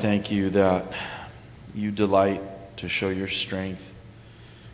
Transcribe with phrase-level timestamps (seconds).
[0.00, 0.92] Thank you that
[1.74, 3.82] you delight to show your strength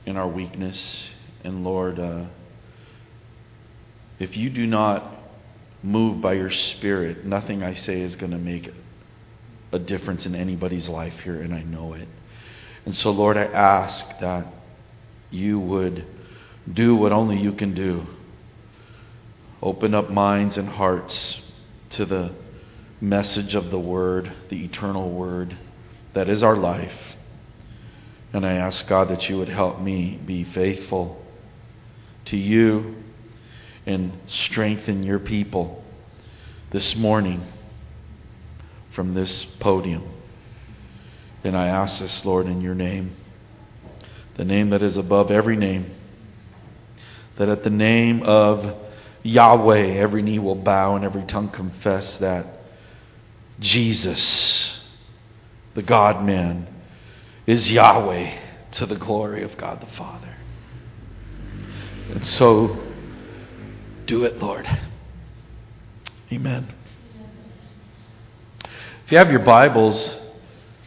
[0.04, 1.08] in our weakness.
[1.42, 2.26] And Lord, uh,
[4.18, 5.02] if you do not
[5.82, 8.71] move by your Spirit, nothing I say is going to make
[9.72, 12.09] a difference in anybody's life here, and I know it.
[12.85, 14.47] And so, Lord, I ask that
[15.31, 16.05] you would
[16.70, 18.06] do what only you can do.
[19.62, 21.41] Open up minds and hearts
[21.91, 22.44] to the
[23.01, 25.56] message of the Word, the eternal Word
[26.15, 27.16] that is our life.
[28.32, 31.23] And I ask God that you would help me be faithful
[32.27, 32.96] to you
[33.87, 35.84] and strengthen your people
[36.70, 37.46] this morning
[38.92, 40.02] from this podium.
[41.45, 43.15] And I ask this, Lord, in your name,
[44.37, 45.95] the name that is above every name,
[47.37, 48.74] that at the name of
[49.23, 52.53] Yahweh every knee will bow and every tongue confess that
[53.60, 54.82] Jesus,
[55.74, 56.68] the God man,
[57.46, 58.38] is Yahweh
[58.72, 60.34] to the glory of God the Father.
[62.10, 62.79] And so,
[64.06, 64.67] do it, Lord.
[66.33, 66.73] Amen.
[69.05, 70.19] If you have your Bibles,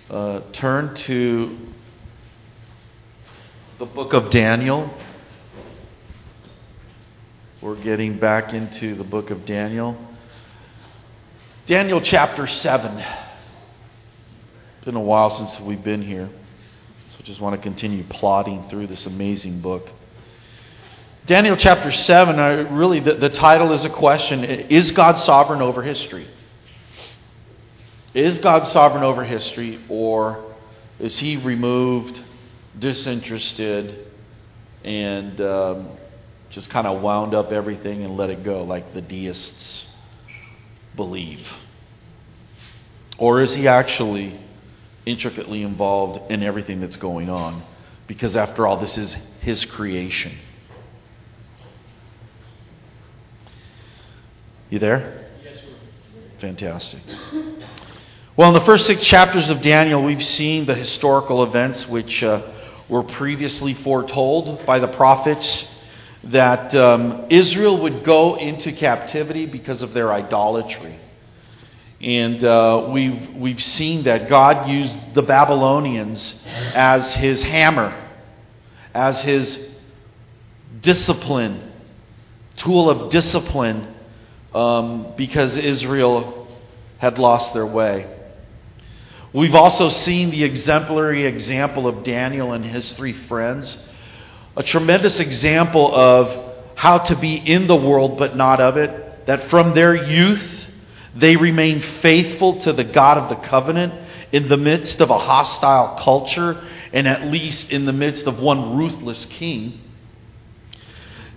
[0.09, 1.57] uh, turn to
[3.79, 4.91] the book of Daniel.
[7.61, 9.97] We're getting back into the book of Daniel.
[11.67, 12.97] Daniel chapter 7.
[12.97, 16.29] It's been a while since we've been here.
[16.29, 19.89] So I just want to continue plodding through this amazing book.
[21.25, 25.83] Daniel chapter 7, uh, really, the, the title is a question Is God sovereign over
[25.83, 26.25] history?
[28.13, 30.55] Is God sovereign over history, or
[30.99, 32.21] is he removed,
[32.79, 34.07] disinterested,
[34.85, 35.89] and um,
[36.49, 39.86] just kind of wound up everything and let it go like the deists
[40.97, 41.47] believe?
[43.17, 44.37] Or is he actually
[45.05, 47.63] intricately involved in everything that's going on?
[48.07, 50.37] Because after all, this is his creation.
[54.69, 55.29] You there?
[55.43, 55.61] Yes, sir.
[56.39, 57.01] Fantastic.
[58.35, 62.51] Well, in the first six chapters of Daniel, we've seen the historical events which uh,
[62.89, 65.65] were previously foretold by the prophets
[66.31, 70.99] that um, Israel would go into captivity because of their idolatry.
[72.01, 78.09] And uh, we've, we've seen that God used the Babylonians as his hammer,
[78.93, 79.57] as his
[80.81, 81.71] discipline,
[82.55, 83.95] tool of discipline,
[84.53, 86.47] um, because Israel
[86.99, 88.13] had lost their way.
[89.33, 93.77] We've also seen the exemplary example of Daniel and his three friends,
[94.57, 99.49] a tremendous example of how to be in the world but not of it, that
[99.49, 100.67] from their youth,
[101.15, 103.93] they remain faithful to the God of the covenant
[104.31, 108.75] in the midst of a hostile culture and at least in the midst of one
[108.75, 109.79] ruthless king.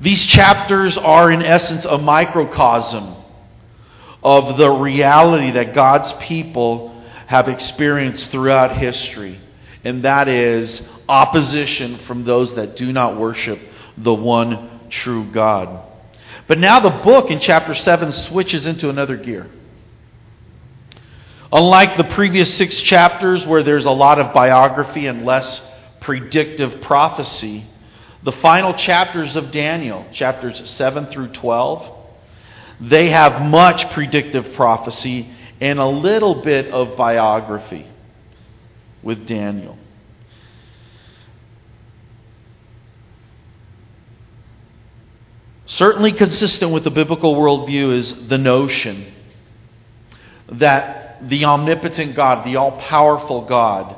[0.01, 3.17] These chapters are, in essence, a microcosm
[4.23, 9.39] of the reality that God's people have experienced throughout history,
[9.85, 13.59] and that is opposition from those that do not worship
[13.97, 15.87] the one true God.
[16.47, 19.49] But now the book in chapter 7 switches into another gear.
[21.53, 25.61] Unlike the previous six chapters, where there's a lot of biography and less
[26.01, 27.65] predictive prophecy,
[28.23, 31.99] the final chapters of Daniel, chapters 7 through 12,
[32.81, 37.87] they have much predictive prophecy and a little bit of biography
[39.03, 39.79] with Daniel.
[45.67, 49.13] Certainly consistent with the biblical worldview is the notion
[50.53, 53.97] that the omnipotent God, the all powerful God,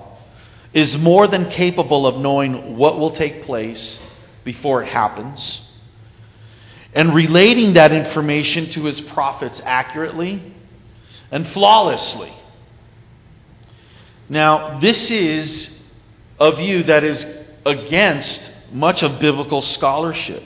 [0.74, 3.98] is more than capable of knowing what will take place
[4.44, 5.60] before it happens
[6.94, 10.54] and relating that information to his prophets accurately
[11.30, 12.32] and flawlessly.
[14.32, 15.68] Now, this is
[16.40, 17.22] a view that is
[17.66, 18.40] against
[18.72, 20.42] much of biblical scholarship,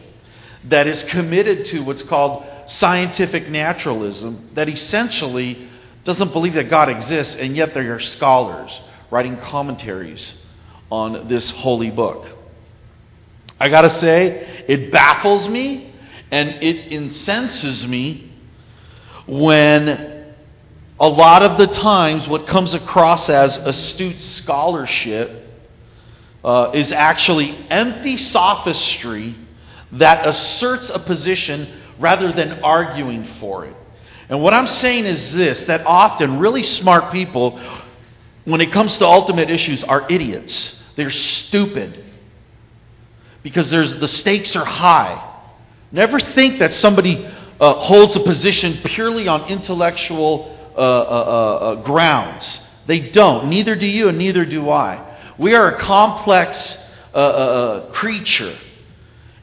[0.64, 5.69] that is committed to what's called scientific naturalism, that essentially
[6.02, 8.81] doesn't believe that God exists, and yet there are scholars
[9.12, 10.34] writing commentaries
[10.90, 12.26] on this holy book.
[13.60, 15.93] I got to say, it baffles me
[16.32, 18.32] and it incenses me
[19.28, 20.15] when
[20.98, 25.44] a lot of the times what comes across as astute scholarship
[26.43, 29.34] uh, is actually empty sophistry
[29.93, 33.76] that asserts a position rather than arguing for it.
[34.28, 37.60] And what I'm saying is this that often really smart people
[38.46, 40.81] when it comes to ultimate issues, are idiots.
[40.94, 42.04] They're stupid.
[43.43, 45.34] Because there's, the stakes are high.
[45.90, 47.26] Never think that somebody
[47.60, 52.61] uh, holds a position purely on intellectual uh, uh, uh, uh grounds.
[52.87, 53.49] They don't.
[53.49, 55.19] Neither do you, and neither do I.
[55.38, 56.76] We are a complex
[57.14, 58.56] uh, creature.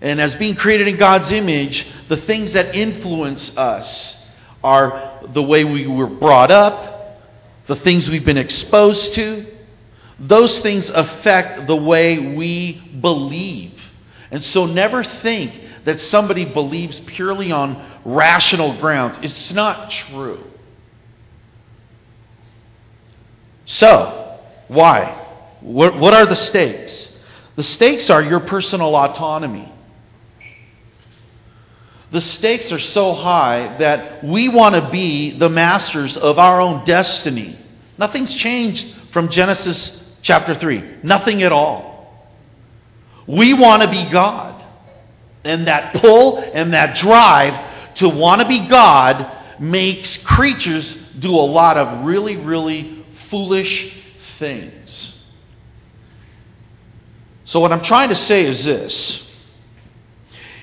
[0.02, 4.22] And as being created in God's image, the things that influence us
[4.64, 7.20] are the way we were brought up,
[7.68, 9.46] the things we've been exposed to.
[10.20, 13.74] Those things affect the way we believe.
[14.32, 15.54] And so never think
[15.86, 19.18] that somebody believes purely on rational grounds.
[19.22, 20.44] It's not true.
[23.66, 25.20] So, why?
[25.62, 27.08] What, are the stakes?
[27.56, 29.72] The stakes are your personal autonomy.
[32.12, 36.84] The stakes are so high that we want to be the masters of our own
[36.86, 37.58] destiny.
[37.98, 41.00] Nothing's changed from Genesis chapter 3.
[41.04, 41.94] Nothing at all.
[43.28, 44.64] We want to be God.
[45.44, 51.48] And that pull and that drive to want to be God makes creatures do a
[51.48, 52.93] lot of really, really
[53.34, 53.92] foolish
[54.38, 55.12] things.
[57.46, 59.28] So, what I'm trying to say is this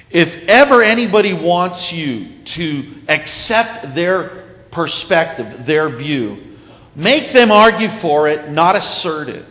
[0.09, 6.57] if ever anybody wants you to accept their perspective, their view,
[6.95, 9.45] make them argue for it, not assert it.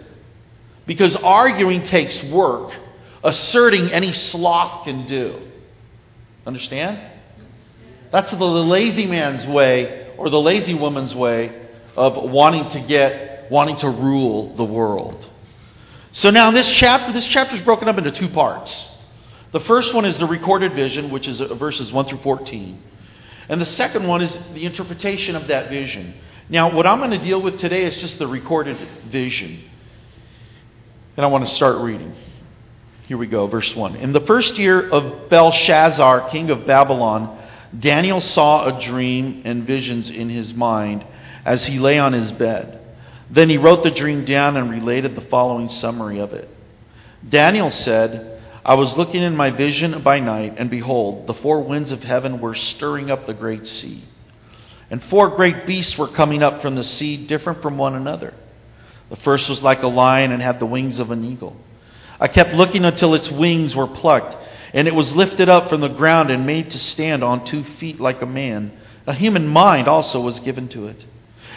[0.86, 2.74] Because arguing takes work,
[3.22, 5.42] asserting any sloth can do.
[6.46, 7.02] Understand?
[8.14, 13.78] That's the lazy man's way or the lazy woman's way of wanting to get, wanting
[13.78, 15.28] to rule the world.
[16.12, 18.86] So now this chapter, this chapter is broken up into two parts.
[19.52, 22.82] The first one is the recorded vision, which is uh, verses 1 through 14.
[23.48, 26.14] And the second one is the interpretation of that vision.
[26.50, 28.78] Now, what I'm going to deal with today is just the recorded
[29.12, 29.64] vision.
[31.18, 32.16] And I want to start reading.
[33.08, 33.96] Here we go, verse 1.
[33.96, 37.40] In the first year of Belshazzar, king of Babylon,
[37.78, 41.06] Daniel saw a dream and visions in his mind
[41.46, 42.80] as he lay on his bed.
[43.30, 46.50] Then he wrote the dream down and related the following summary of it.
[47.28, 51.92] Daniel said, I was looking in my vision by night, and behold, the four winds
[51.92, 54.04] of heaven were stirring up the great sea.
[54.90, 58.34] And four great beasts were coming up from the sea, different from one another.
[59.10, 61.56] The first was like a lion and had the wings of an eagle.
[62.20, 64.36] I kept looking until its wings were plucked,
[64.74, 68.00] and it was lifted up from the ground and made to stand on two feet
[68.00, 68.72] like a man.
[69.08, 71.06] A human mind also was given to it.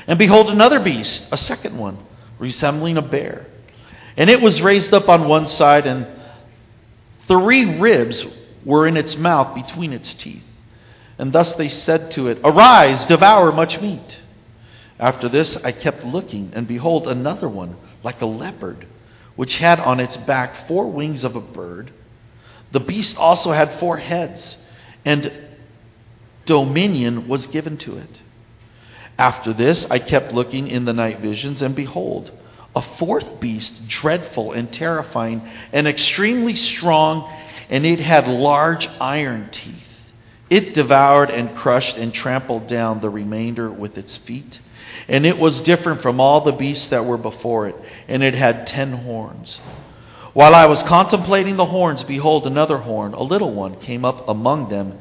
[0.07, 1.99] And behold, another beast, a second one,
[2.39, 3.47] resembling a bear.
[4.17, 6.07] And it was raised up on one side, and
[7.29, 8.27] Three ribs
[8.65, 10.45] were in its mouth between its teeth.
[11.19, 14.19] And thus they said to it, Arise, devour much meat.
[14.99, 18.87] After this I kept looking, and behold, another one, like a leopard,
[19.37, 21.93] which had on its back four wings of a bird.
[22.73, 24.57] The beast also had four heads,
[25.05, 25.33] and
[26.47, 28.21] dominion was given to it.
[29.19, 32.31] After this I kept looking in the night visions, and behold,
[32.75, 35.43] a fourth beast, dreadful and terrifying
[35.73, 37.31] and extremely strong,
[37.69, 39.87] and it had large iron teeth.
[40.49, 44.61] It devoured and crushed and trampled down the remainder with its feet.
[45.09, 47.77] And it was different from all the beasts that were before it,
[48.09, 49.61] and it had ten horns.
[50.33, 54.71] While I was contemplating the horns, behold, another horn, a little one, came up among
[54.71, 54.99] them,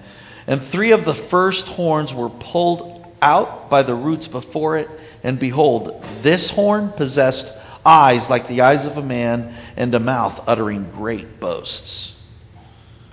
[0.47, 2.90] and three of the first horns were pulled
[3.21, 4.89] out by the roots before it,
[5.23, 7.51] and behold, this horn possessed
[7.85, 12.13] eyes like the eyes of a man, and a mouth uttering great boasts.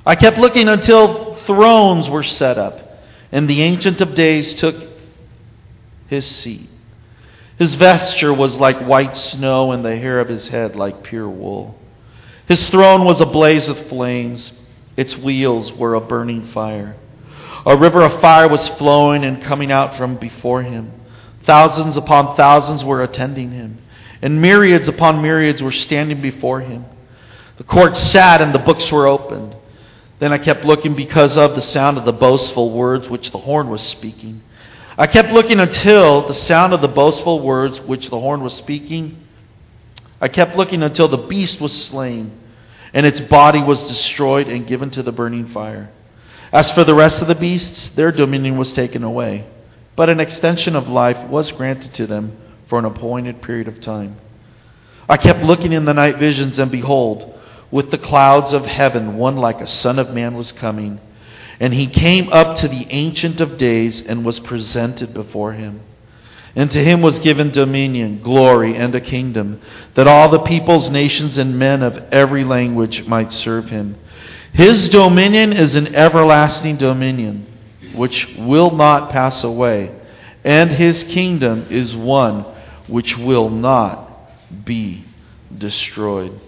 [0.05, 2.81] I kept looking until thrones were set up,
[3.33, 4.77] and the Ancient of Days took
[6.09, 6.69] his seat.
[7.59, 11.79] His vesture was like white snow, and the hair of his head like pure wool.
[12.47, 14.53] His throne was ablaze with flames,
[14.97, 16.97] its wheels were a burning fire.
[17.69, 20.91] A river of fire was flowing and coming out from before him.
[21.43, 23.79] Thousands upon thousands were attending him
[24.23, 26.85] and myriads upon myriads were standing before him.
[27.57, 29.57] The court sat, and the books were opened.
[30.19, 33.69] Then I kept looking because of the sound of the boastful words which the horn
[33.71, 34.43] was speaking.
[34.97, 39.19] I kept looking until the sound of the boastful words which the horn was speaking.
[40.21, 42.37] I kept looking until the beast was slain,
[42.93, 45.91] and its body was destroyed and given to the burning fire.
[46.53, 49.47] As for the rest of the beasts, their dominion was taken away,
[49.97, 52.37] but an extension of life was granted to them
[52.69, 54.17] for an appointed period of time.
[55.09, 57.39] I kept looking in the night visions, and behold,
[57.71, 61.01] with the clouds of heaven, one like a son of man was coming.
[61.61, 65.81] And he came up to the Ancient of Days and was presented before him.
[66.55, 69.61] And to him was given dominion, glory, and a kingdom,
[69.95, 73.97] that all the peoples, nations, and men of every language might serve him.
[74.53, 77.47] His dominion is an everlasting dominion,
[77.95, 79.95] which will not pass away,
[80.45, 82.45] and his kingdom is one
[82.89, 84.31] which will not
[84.65, 85.05] be
[85.57, 86.41] destroyed.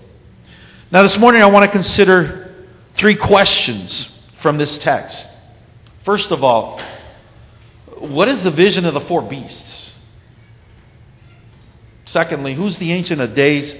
[0.90, 5.26] Now, this morning I want to consider three questions from this text.
[6.04, 6.80] First of all,
[7.98, 9.92] what is the vision of the four beasts?
[12.06, 13.74] Secondly, who's the Ancient of Days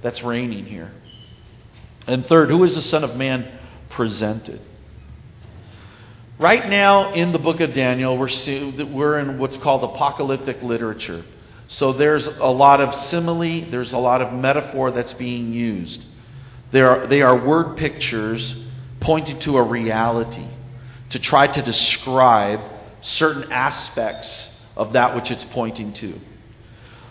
[0.00, 0.92] that's reigning here?
[2.06, 3.55] And third, who is the Son of Man
[3.96, 4.60] presented?
[6.38, 8.28] Right now in the book of Daniel, we're,
[8.92, 11.24] we're in what's called apocalyptic literature.
[11.68, 16.04] So there's a lot of simile, there's a lot of metaphor that's being used.
[16.72, 18.54] There are, they are word pictures
[19.00, 20.46] pointing to a reality
[21.10, 22.60] to try to describe
[23.00, 26.20] certain aspects of that which it's pointing to.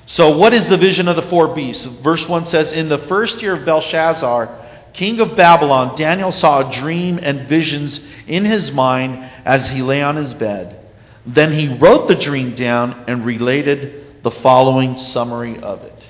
[0.06, 1.84] So, what is the vision of the four beasts?
[2.04, 4.65] Verse 1 says In the first year of Belshazzar,
[4.96, 10.02] king of Babylon, Daniel saw a dream and visions in his mind as he lay
[10.02, 10.80] on his bed.
[11.26, 16.08] Then he wrote the dream down and related the following summary of it.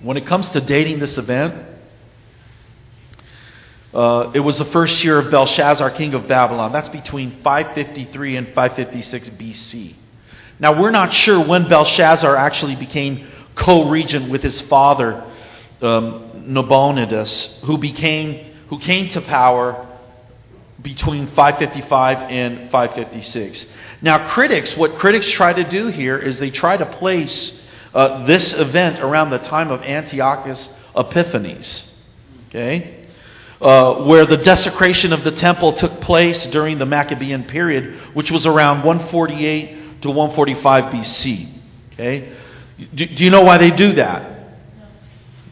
[0.00, 1.54] When it comes to dating this event,
[3.94, 6.72] uh, it was the first year of Belshazzar, king of Babylon.
[6.72, 9.94] That's between 553 and 556 BC.
[10.58, 15.24] Now, we're not sure when Belshazzar actually became co regent with his father,
[15.82, 19.86] um, Nabonidus, who, became, who came to power
[20.80, 23.66] between 555 and 556.
[24.02, 27.58] Now, critics, what critics try to do here is they try to place
[27.92, 31.84] uh, this event around the time of Antiochus Epiphanes.
[32.48, 33.06] Okay?
[33.60, 38.46] Uh, where the desecration of the temple took place during the Maccabean period, which was
[38.46, 41.52] around 148 to 145 BC.
[41.94, 42.36] Okay?
[42.78, 44.32] Do, do you know why they do that?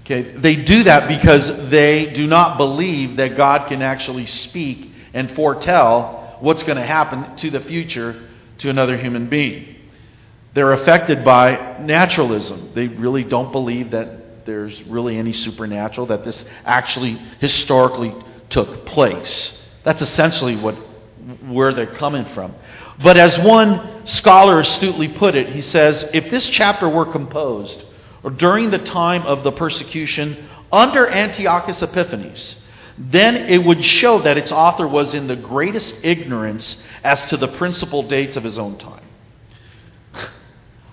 [0.02, 5.34] Okay, they do that because they do not believe that God can actually speak and
[5.34, 8.28] foretell what's going to happen to the future
[8.58, 9.76] to another human being.
[10.52, 12.72] They're affected by naturalism.
[12.74, 18.14] They really don't believe that there's really any supernatural, that this actually historically
[18.50, 19.60] took place.
[19.84, 20.76] That's essentially what,
[21.46, 22.54] where they're coming from.
[23.02, 27.82] But as one scholar astutely put it, he says if this chapter were composed
[28.22, 32.56] or during the time of the persecution under Antiochus Epiphanes,
[32.96, 37.48] then it would show that its author was in the greatest ignorance as to the
[37.48, 39.02] principal dates of his own time.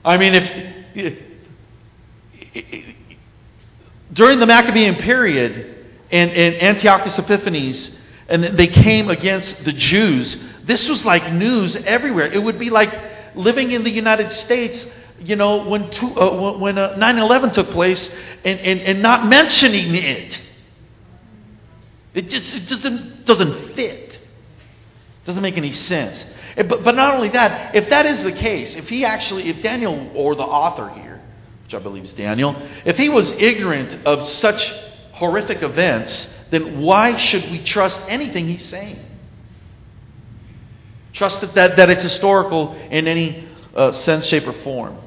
[0.04, 1.18] I mean, if,
[2.54, 2.96] if
[4.14, 7.92] during the Maccabean period and, and Antiochus Epiphanes,
[8.32, 12.32] and they came against the Jews, this was like news everywhere.
[12.32, 12.90] It would be like
[13.36, 14.86] living in the United States,
[15.20, 18.08] you know, when, two, uh, when uh, 9-11 took place
[18.46, 20.42] and, and, and not mentioning it.
[22.14, 24.18] It just, it just doesn't, doesn't fit.
[25.26, 26.24] Doesn't make any sense.
[26.56, 30.10] But, but not only that, if that is the case, if he actually, if Daniel
[30.16, 31.22] or the author here,
[31.66, 34.72] which I believe is Daniel, if he was ignorant of such
[35.22, 38.98] horrific events, then why should we trust anything he's saying?
[41.14, 44.98] Trust that, that, that it's historical in any uh, sense, shape, or form.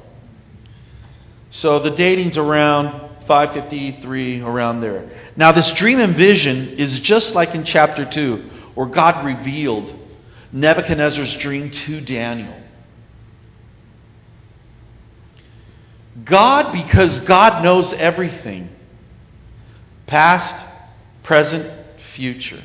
[1.49, 2.91] So the dating's around
[3.27, 5.11] 553, around there.
[5.35, 9.93] Now, this dream and vision is just like in chapter 2, where God revealed
[10.53, 12.55] Nebuchadnezzar's dream to Daniel.
[16.23, 18.69] God, because God knows everything
[20.07, 20.65] past,
[21.23, 21.71] present,
[22.13, 22.61] future.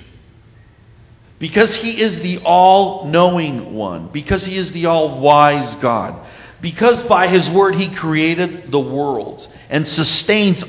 [1.38, 4.08] Because He is the all knowing one.
[4.12, 6.26] Because He is the all wise God.
[6.60, 10.62] Because by His word He created the world and sustains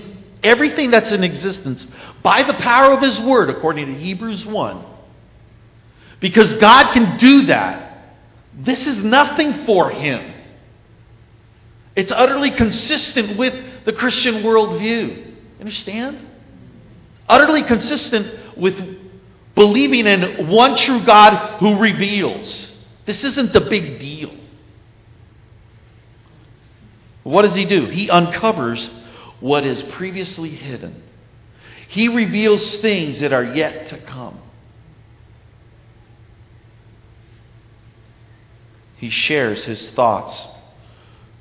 [0.43, 1.85] everything that's in existence
[2.23, 4.85] by the power of His word, according to Hebrews 1.
[6.19, 7.89] Because God can do that.
[8.53, 10.33] This is nothing for Him.
[11.95, 13.53] It's utterly consistent with
[13.85, 15.35] the Christian worldview.
[15.59, 16.27] Understand?
[17.27, 18.97] Utterly consistent with
[19.55, 22.77] believing in one true God who reveals.
[23.05, 24.31] This isn't the big deal.
[27.23, 27.85] What does he do?
[27.85, 28.89] He uncovers
[29.39, 31.03] what is previously hidden.
[31.87, 34.39] He reveals things that are yet to come.
[38.95, 40.47] He shares his thoughts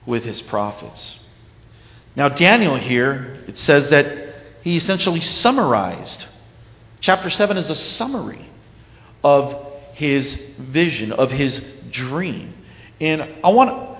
[0.07, 1.19] with his prophets.
[2.17, 4.30] Now, Daniel here, it says that
[4.63, 6.27] he essentially summarized.
[7.01, 8.47] Chapter 7 is a summary
[9.25, 9.55] of
[9.95, 12.55] his vision, of his dream.
[13.01, 13.99] And I want,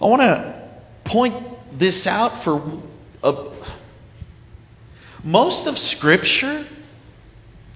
[0.00, 0.70] I want to
[1.04, 2.82] point this out for
[3.22, 3.50] a,
[5.22, 6.66] most of Scripture.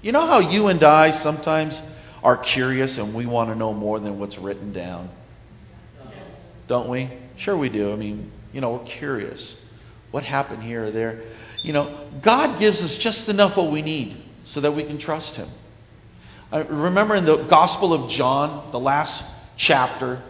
[0.02, 1.80] You know how you and I sometimes
[2.22, 5.10] are curious and we want to know more than what's written down?
[6.66, 7.10] Don't we?
[7.36, 7.92] Sure, we do.
[7.92, 9.56] I mean, you know, we're curious.
[10.10, 11.22] What happened here or there?
[11.66, 15.34] You know, God gives us just enough what we need so that we can trust
[15.34, 15.48] Him.
[16.52, 19.24] I remember in the Gospel of John, the last
[19.56, 20.22] chapter,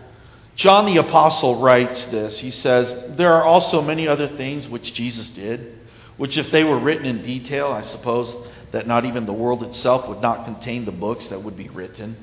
[0.54, 2.38] John the Apostle writes this.
[2.38, 5.78] He says, There are also many other things which Jesus did,
[6.16, 8.34] which if they were written in detail, I suppose
[8.72, 12.16] that not even the world itself would not contain the books that would be written.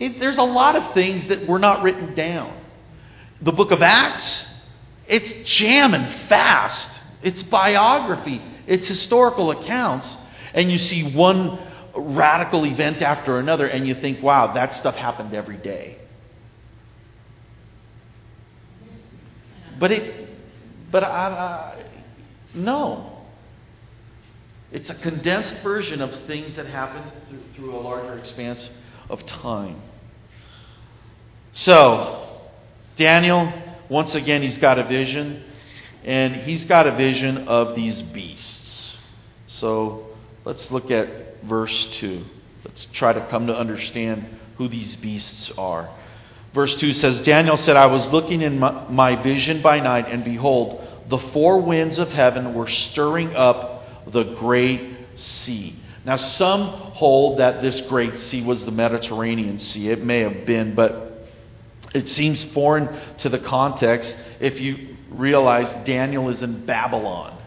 [0.00, 2.64] There's a lot of things that were not written down.
[3.42, 4.44] The book of Acts,
[5.06, 6.88] it's jamming fast.
[7.22, 10.16] It's biography, it's historical accounts.
[10.54, 11.58] And you see one
[11.94, 15.98] radical event after another, and you think, wow, that stuff happened every day.
[19.78, 20.28] But it,
[20.90, 21.84] but I, I,
[22.54, 23.08] no.
[24.70, 28.70] It's a condensed version of things that happen through, through a larger expanse
[29.10, 29.82] of time.
[31.52, 32.40] So,
[32.96, 33.52] Daniel,
[33.90, 35.44] once again, he's got a vision,
[36.04, 38.96] and he's got a vision of these beasts.
[39.46, 40.06] So,
[40.44, 42.24] let's look at verse 2.
[42.64, 45.88] Let's try to come to understand who these beasts are.
[46.54, 50.24] Verse 2 says Daniel said, I was looking in my, my, vision by night, and
[50.24, 55.76] behold, the four winds of heaven were stirring up the great sea.
[56.04, 59.90] Now, some hold that this great sea was the Mediterranean Sea.
[59.90, 61.28] It may have been, but
[61.94, 67.38] it seems foreign to the context if you realize Daniel is in Babylon,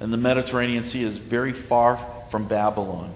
[0.00, 3.14] and the Mediterranean Sea is very far from Babylon.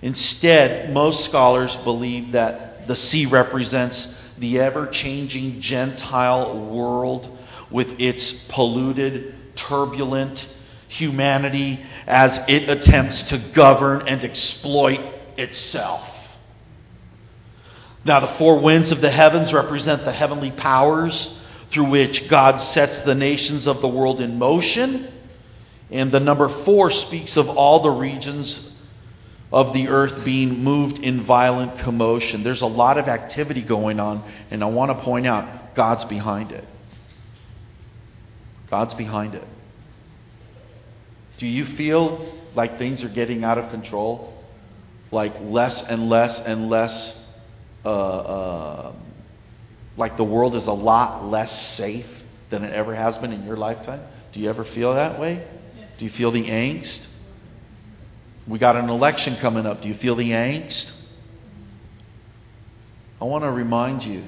[0.00, 4.08] Instead, most scholars believe that the sea represents
[4.38, 7.38] the ever changing Gentile world
[7.70, 10.46] with its polluted, turbulent
[10.88, 15.00] humanity as it attempts to govern and exploit
[15.36, 16.08] itself.
[18.04, 21.38] Now, the four winds of the heavens represent the heavenly powers
[21.72, 25.12] through which God sets the nations of the world in motion.
[25.90, 28.70] And the number four speaks of all the regions
[29.52, 32.42] of the earth being moved in violent commotion.
[32.42, 36.52] There's a lot of activity going on, and I want to point out God's behind
[36.52, 36.64] it.
[38.70, 39.44] God's behind it.
[41.36, 44.32] Do you feel like things are getting out of control?
[45.10, 47.18] Like less and less and less,
[47.84, 48.92] uh, uh,
[49.96, 52.06] like the world is a lot less safe
[52.50, 54.00] than it ever has been in your lifetime?
[54.32, 55.46] Do you ever feel that way?
[55.98, 57.06] Do you feel the angst?
[58.46, 59.82] We got an election coming up.
[59.82, 60.90] Do you feel the angst?
[63.20, 64.24] I want to remind you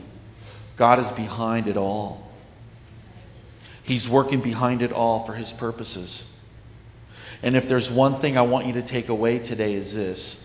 [0.77, 2.29] God is behind it all.
[3.83, 6.23] He's working behind it all for His purposes.
[7.43, 10.43] And if there's one thing I want you to take away today is this.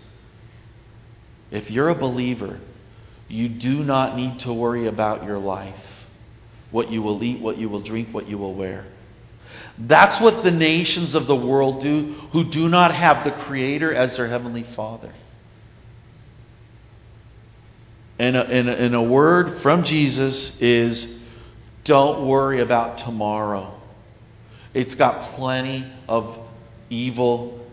[1.50, 2.60] If you're a believer,
[3.30, 5.74] you do not need to worry about your life.
[6.70, 8.86] What you will eat, what you will drink, what you will wear.
[9.78, 14.16] That's what the nations of the world do who do not have the Creator as
[14.16, 15.12] their Heavenly Father.
[18.18, 21.06] And a, and, a, and a word from Jesus is
[21.84, 23.80] don't worry about tomorrow.
[24.74, 26.38] It's got plenty of
[26.90, 27.66] evil.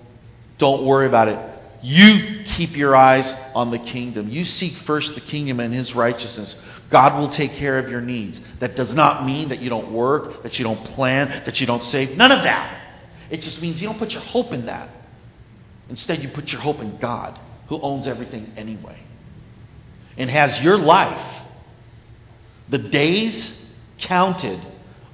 [0.57, 1.39] Don't worry about it.
[1.83, 4.29] You keep your eyes on the kingdom.
[4.29, 6.55] You seek first the kingdom and his righteousness.
[6.91, 8.39] God will take care of your needs.
[8.59, 11.83] That does not mean that you don't work, that you don't plan, that you don't
[11.85, 12.15] save.
[12.15, 12.79] None of that.
[13.31, 14.89] It just means you don't put your hope in that.
[15.89, 18.99] Instead, you put your hope in God, who owns everything anyway,
[20.17, 21.43] and has your life,
[22.69, 23.51] the days
[23.97, 24.61] counted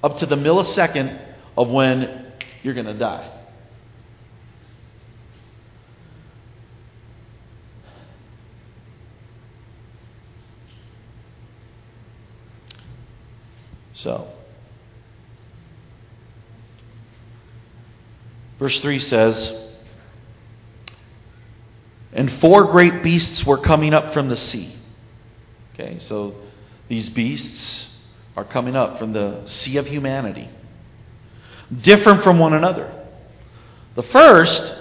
[0.03, 1.17] up to the millisecond
[1.55, 3.42] of when you're going to die.
[14.03, 14.27] So,
[18.59, 19.69] verse 3 says,
[22.11, 24.75] And four great beasts were coming up from the sea.
[25.73, 26.35] Okay, so
[26.89, 27.89] these beasts
[28.35, 30.49] are coming up from the sea of humanity,
[31.81, 32.91] different from one another.
[33.95, 34.75] The first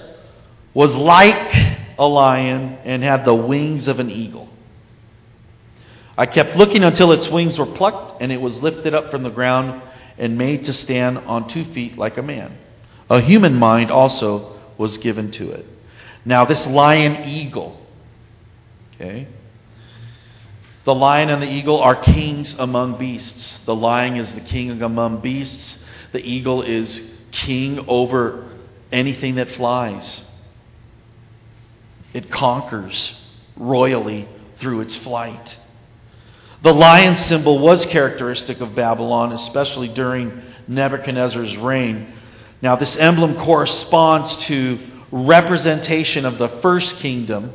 [0.74, 1.54] was like
[1.96, 4.48] a lion and had the wings of an eagle.
[6.16, 9.30] I kept looking until its wings were plucked, and it was lifted up from the
[9.30, 9.82] ground
[10.18, 12.56] and made to stand on two feet like a man.
[13.08, 15.66] A human mind also was given to it.
[16.24, 17.80] Now, this lion eagle,
[18.94, 19.26] okay,
[20.84, 23.58] The lion and the eagle are kings among beasts.
[23.66, 25.82] The lion is the king among beasts.
[26.12, 28.48] The eagle is king over
[28.90, 30.22] anything that flies.
[32.12, 33.18] It conquers
[33.56, 35.56] royally through its flight.
[36.62, 42.12] The lion symbol was characteristic of Babylon, especially during Nebuchadnezzar's reign.
[42.62, 44.78] Now, this emblem corresponds to
[45.10, 47.52] representation of the first kingdom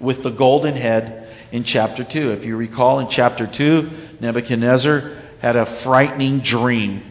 [0.00, 2.30] with the golden head in chapter 2.
[2.32, 7.02] If you recall, in chapter 2, Nebuchadnezzar had a frightening dream,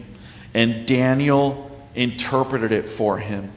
[0.52, 3.52] and Daniel interpreted it for him.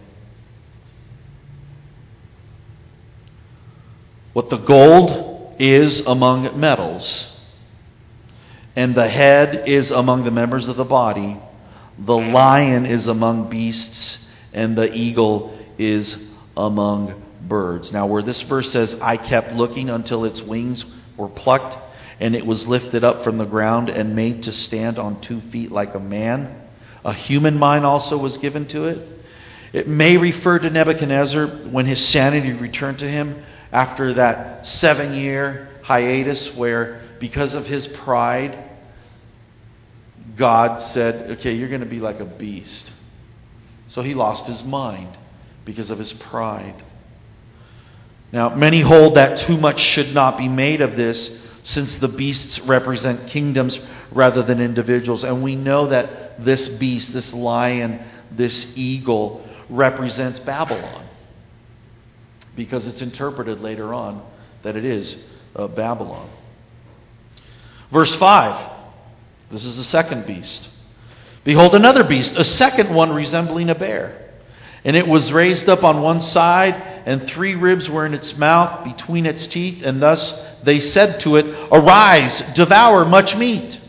[4.33, 7.31] What the gold is among metals,
[8.75, 11.39] and the head is among the members of the body,
[11.97, 16.17] the lion is among beasts, and the eagle is
[16.57, 17.91] among birds.
[17.91, 20.85] Now, where this verse says, I kept looking until its wings
[21.17, 21.77] were plucked,
[22.19, 25.71] and it was lifted up from the ground and made to stand on two feet
[25.71, 26.61] like a man.
[27.03, 29.07] A human mind also was given to it.
[29.73, 33.43] It may refer to Nebuchadnezzar when his sanity returned to him
[33.75, 38.57] after that seven year hiatus where, because of his pride,
[40.37, 42.89] God said, Okay, you're going to be like a beast.
[43.89, 45.17] So he lost his mind
[45.65, 46.81] because of his pride.
[48.31, 52.59] Now, many hold that too much should not be made of this since the beasts
[52.59, 53.77] represent kingdoms
[54.11, 55.25] rather than individuals.
[55.25, 57.99] And we know that this beast, this lion,
[58.31, 61.05] this eagle, represents Babylon
[62.55, 64.25] because it's interpreted later on
[64.63, 65.15] that it is
[65.55, 66.29] uh, Babylon.
[67.91, 68.75] Verse 5
[69.51, 70.67] this is the second beast.
[71.43, 74.33] Behold, another beast, a second one resembling a bear.
[74.83, 76.73] And it was raised up on one side,
[77.05, 81.37] and three ribs were in its mouth between its teeth, and thus they said to
[81.37, 83.79] it, Arise, devour much meat.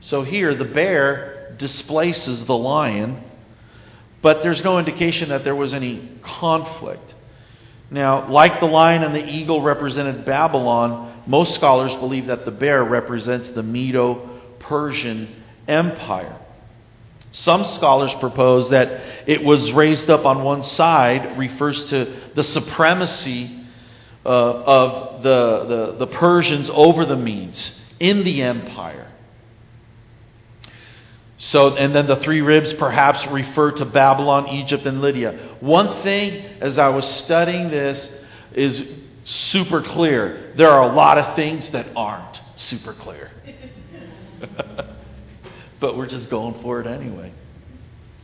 [0.00, 3.22] So here, the bear displaces the lion,
[4.22, 7.14] but there's no indication that there was any conflict.
[7.90, 12.84] Now, like the lion and the eagle represented Babylon, most scholars believe that the bear
[12.84, 15.28] represents the Medo Persian
[15.66, 16.38] Empire.
[17.30, 23.54] Some scholars propose that it was raised up on one side, refers to the supremacy
[24.24, 29.06] uh, of the, the, the Persians over the Medes in the empire.
[31.38, 35.56] So, and then the three ribs perhaps refer to Babylon, Egypt, and Lydia.
[35.60, 38.10] One thing, as I was studying this,
[38.52, 38.82] is
[39.24, 40.52] super clear.
[40.56, 43.30] There are a lot of things that aren't super clear.
[45.80, 47.32] but we're just going for it anyway.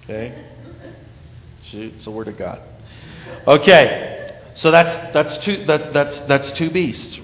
[0.03, 0.45] Okay?
[1.71, 2.63] Shoot, it's the Word of God.
[3.47, 7.19] Okay, so that's, that's, two, that, that's, that's two beasts.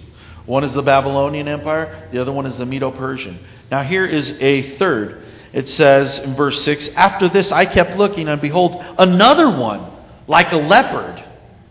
[0.46, 3.38] One is the Babylonian Empire, the other one is the Medo Persian.
[3.70, 5.19] Now, here is a third
[5.52, 9.90] it says in verse 6 After this I kept looking, and behold, another one,
[10.26, 11.24] like a leopard,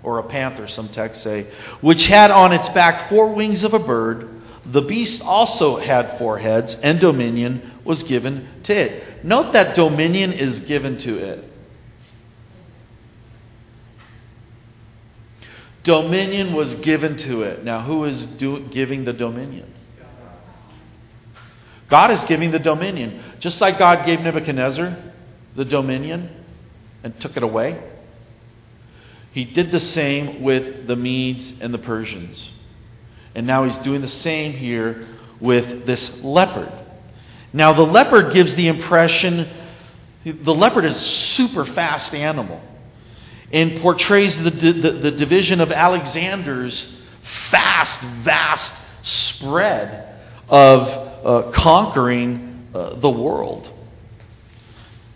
[0.03, 3.79] or a panther, some texts say, which had on its back four wings of a
[3.79, 4.41] bird.
[4.65, 9.23] The beast also had four heads, and dominion was given to it.
[9.23, 11.45] Note that dominion is given to it.
[15.83, 17.63] Dominion was given to it.
[17.63, 19.73] Now, who is do, giving the dominion?
[21.89, 23.23] God is giving the dominion.
[23.39, 24.95] Just like God gave Nebuchadnezzar
[25.55, 26.29] the dominion
[27.03, 27.81] and took it away,
[29.31, 32.49] he did the same with the Medes and the Persians.
[33.35, 35.07] And now he's doing the same here
[35.39, 36.71] with this leopard.
[37.53, 39.47] Now, the leopard gives the impression
[40.23, 42.61] the leopard is a super fast animal
[43.51, 46.97] and portrays the, the, the division of Alexander's
[47.49, 53.69] fast, vast spread of uh, conquering uh, the world.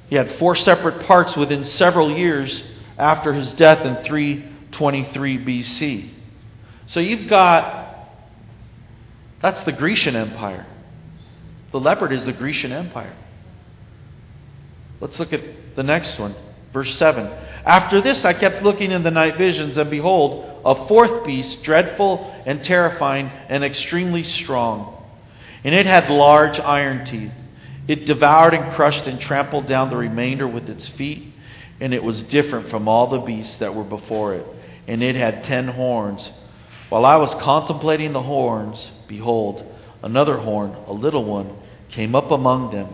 [0.09, 2.63] He had four separate parts within several years
[2.97, 6.09] after his death in 323 BC.
[6.87, 8.09] So you've got,
[9.41, 10.65] that's the Grecian Empire.
[11.71, 13.15] The leopard is the Grecian Empire.
[14.99, 16.35] Let's look at the next one,
[16.71, 17.25] verse 7.
[17.65, 22.31] After this, I kept looking in the night visions, and behold, a fourth beast, dreadful
[22.45, 25.02] and terrifying and extremely strong
[25.63, 27.31] and it had large iron teeth.
[27.87, 31.33] It devoured and crushed and trampled down the remainder with its feet,
[31.79, 34.45] and it was different from all the beasts that were before it.
[34.87, 36.29] And it had ten horns.
[36.89, 39.65] While I was contemplating the horns, behold,
[40.01, 41.55] another horn, a little one,
[41.89, 42.93] came up among them.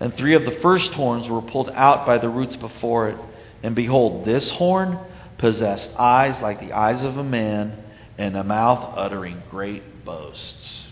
[0.00, 3.16] And three of the first horns were pulled out by the roots before it.
[3.62, 4.98] And behold, this horn
[5.38, 7.76] possessed eyes like the eyes of a man
[8.16, 10.87] and a mouth uttering great boasts.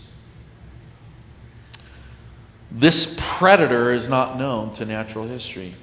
[2.71, 5.75] This predator is not known to natural history.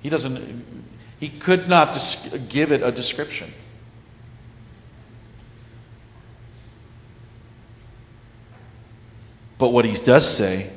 [0.00, 0.84] He doesn't
[1.20, 1.96] he could not
[2.48, 3.54] give it a description.
[9.56, 10.72] But what he does say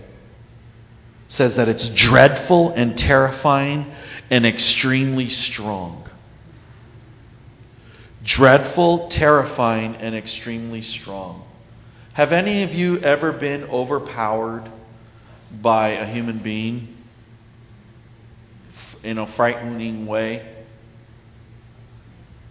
[1.28, 3.92] says that it's dreadful and terrifying
[4.30, 6.08] and extremely strong.
[8.24, 11.44] Dreadful, terrifying, and extremely strong.
[12.14, 14.72] Have any of you ever been overpowered
[15.62, 16.96] by a human being
[19.04, 20.52] in a frightening way?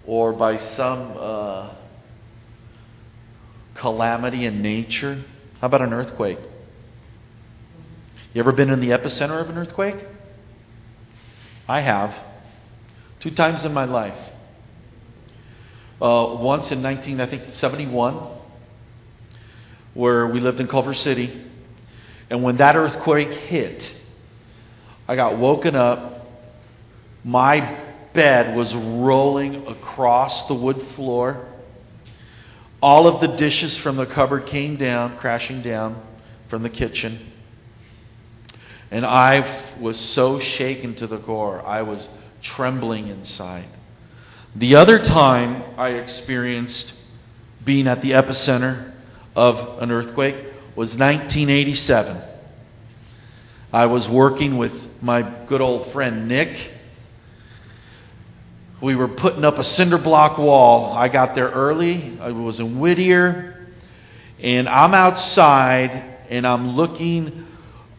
[0.06, 1.74] Or by some uh,
[3.74, 5.24] calamity in nature?
[5.60, 6.38] How about an earthquake?
[8.32, 9.96] You ever been in the epicenter of an earthquake?
[11.68, 12.14] I have.
[13.20, 14.18] Two times in my life.
[16.00, 18.20] Uh, once in 19, I think 71,
[19.94, 21.42] where we lived in Culver City,
[22.30, 23.92] and when that earthquake hit,
[25.06, 26.26] I got woken up.
[27.22, 27.80] My
[28.12, 31.46] bed was rolling across the wood floor.
[32.80, 36.02] All of the dishes from the cupboard came down, crashing down
[36.48, 37.32] from the kitchen.
[38.90, 42.08] And I was so shaken to the core, I was
[42.42, 43.68] trembling inside.
[44.54, 46.92] The other time I experienced
[47.64, 48.92] being at the epicenter
[49.34, 52.22] of an earthquake was 1987.
[53.72, 56.72] I was working with my good old friend Nick.
[58.80, 60.92] We were putting up a cinder block wall.
[60.92, 62.18] I got there early.
[62.20, 63.68] I was in Whittier.
[64.40, 67.46] And I'm outside and I'm looking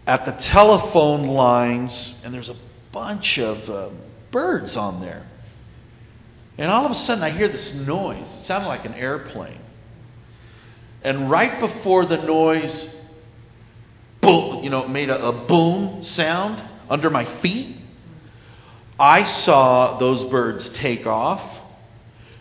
[0.07, 2.55] at the telephone lines, and there's a
[2.91, 3.89] bunch of uh,
[4.31, 5.25] birds on there.
[6.57, 8.27] And all of a sudden, I hear this noise.
[8.39, 9.59] It sounded like an airplane.
[11.05, 12.95] And right before the noise,
[14.21, 17.77] boom, you know, made a, a boom sound under my feet,
[18.99, 21.59] I saw those birds take off.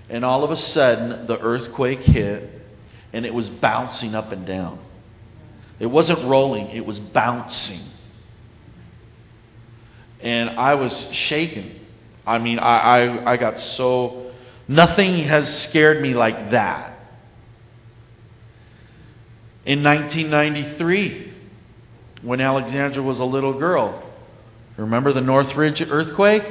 [0.08, 2.62] And all of a sudden, the earthquake hit,
[3.12, 4.78] and it was bouncing up and down.
[5.78, 7.82] It wasn't rolling, it was bouncing.
[10.20, 11.80] And I was shaken.
[12.26, 14.32] I mean, I, I, I got so.
[14.68, 16.93] Nothing has scared me like that.
[19.66, 21.32] In 1993,
[22.22, 24.02] when Alexandra was a little girl,
[24.76, 26.44] remember the Northridge earthquake?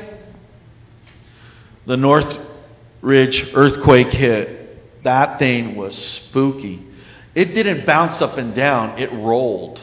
[1.86, 5.04] The Northridge earthquake hit.
[5.04, 6.88] That thing was spooky.
[7.36, 9.82] It didn't bounce up and down, it rolled.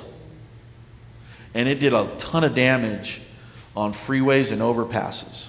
[1.55, 3.21] And it did a ton of damage
[3.77, 5.47] on freeways and overpasses.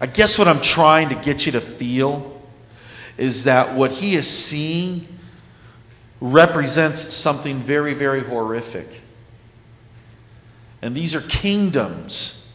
[0.00, 2.29] I guess what I'm trying to get you to feel
[3.18, 5.06] is that what he is seeing
[6.20, 8.88] represents something very, very horrific.
[10.82, 12.46] And these are kingdoms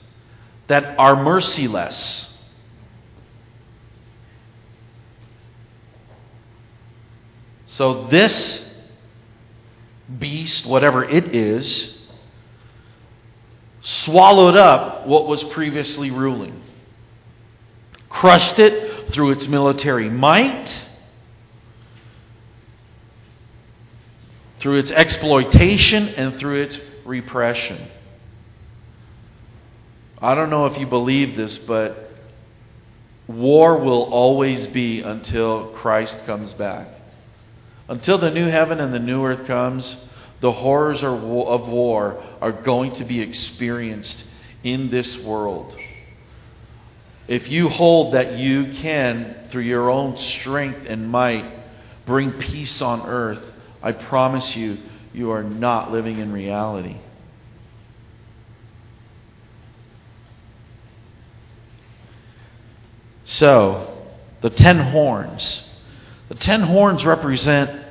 [0.68, 2.32] that are merciless.
[7.68, 8.72] So, this
[10.20, 12.08] beast, whatever it is,
[13.82, 16.62] swallowed up what was previously ruling,
[18.10, 20.82] crushed it through its military might,
[24.60, 27.88] through its exploitation, and through its repression.
[30.22, 32.10] I don't know if you believe this, but
[33.28, 36.88] war will always be until Christ comes back.
[37.88, 39.96] Until the new heaven and the new earth comes,
[40.42, 44.24] the horrors of war are going to be experienced
[44.64, 45.76] in this world.
[47.28, 51.52] If you hold that you can, through your own strength and might,
[52.06, 53.44] bring peace on earth,
[53.82, 54.78] I promise you,
[55.14, 56.98] you are not living in reality.
[63.26, 64.06] So,
[64.42, 65.64] the ten horns.
[66.30, 67.84] The ten horns represent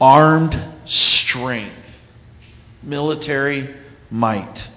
[0.00, 1.74] armed strength,
[2.82, 3.74] military
[4.10, 4.68] might.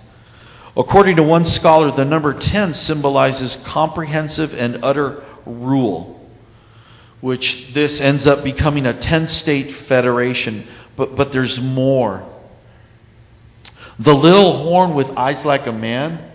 [0.75, 6.29] According to one scholar, the number 10 symbolizes comprehensive and utter rule,
[7.19, 10.67] which this ends up becoming a 10 state federation.
[10.95, 12.25] But, but there's more.
[13.99, 16.31] The little horn with eyes like a man,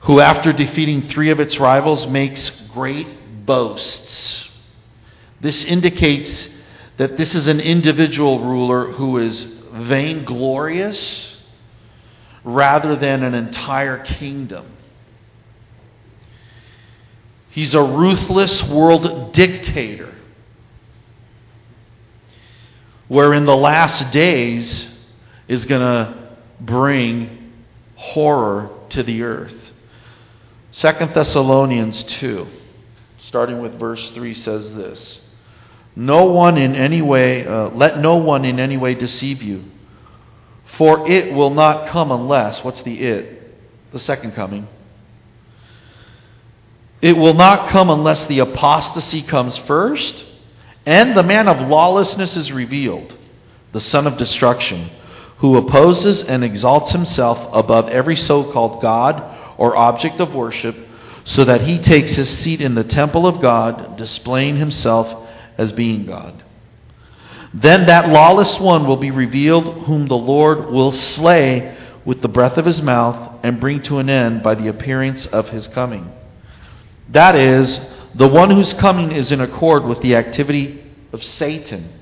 [0.00, 4.48] who after defeating three of its rivals makes great boasts.
[5.40, 6.48] This indicates
[6.98, 9.42] that this is an individual ruler who is
[9.72, 11.33] vainglorious
[12.44, 14.66] rather than an entire kingdom.
[17.50, 20.12] He's a ruthless world dictator.
[23.08, 24.92] Where in the last days
[25.46, 27.52] is going to bring
[27.96, 29.54] horror to the earth.
[30.72, 32.46] Second Thessalonians 2,
[33.26, 35.20] starting with verse 3, says this
[35.94, 39.62] No one in any way, uh, let no one in any way deceive you,
[40.76, 43.92] for it will not come unless, what's the it?
[43.92, 44.66] The second coming.
[47.00, 50.24] It will not come unless the apostasy comes first
[50.86, 53.16] and the man of lawlessness is revealed,
[53.72, 54.90] the son of destruction,
[55.38, 60.76] who opposes and exalts himself above every so called God or object of worship,
[61.24, 66.04] so that he takes his seat in the temple of God, displaying himself as being
[66.04, 66.43] God.
[67.54, 72.58] Then that lawless one will be revealed, whom the Lord will slay with the breath
[72.58, 76.10] of his mouth and bring to an end by the appearance of his coming.
[77.10, 77.78] That is,
[78.16, 81.92] the one whose coming is in accord with the activity of Satan,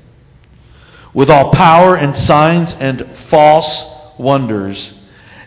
[1.13, 3.85] with all power and signs and false
[4.19, 4.95] wonders,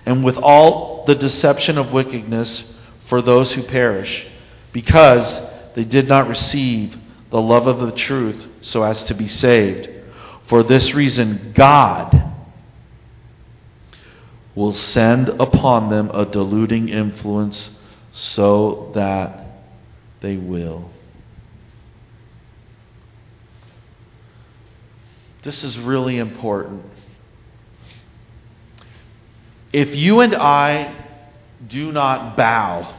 [0.06, 2.64] and with all the deception of wickedness
[3.10, 4.28] for those who perish,
[4.72, 5.40] because
[5.74, 6.96] they did not receive
[7.32, 9.95] the love of the truth so as to be saved.
[10.48, 12.22] For this reason, God
[14.54, 17.70] will send upon them a deluding influence
[18.12, 19.46] so that
[20.22, 20.90] they will.
[25.44, 26.84] This is really important.
[29.74, 30.96] If you and I
[31.68, 32.96] do not bow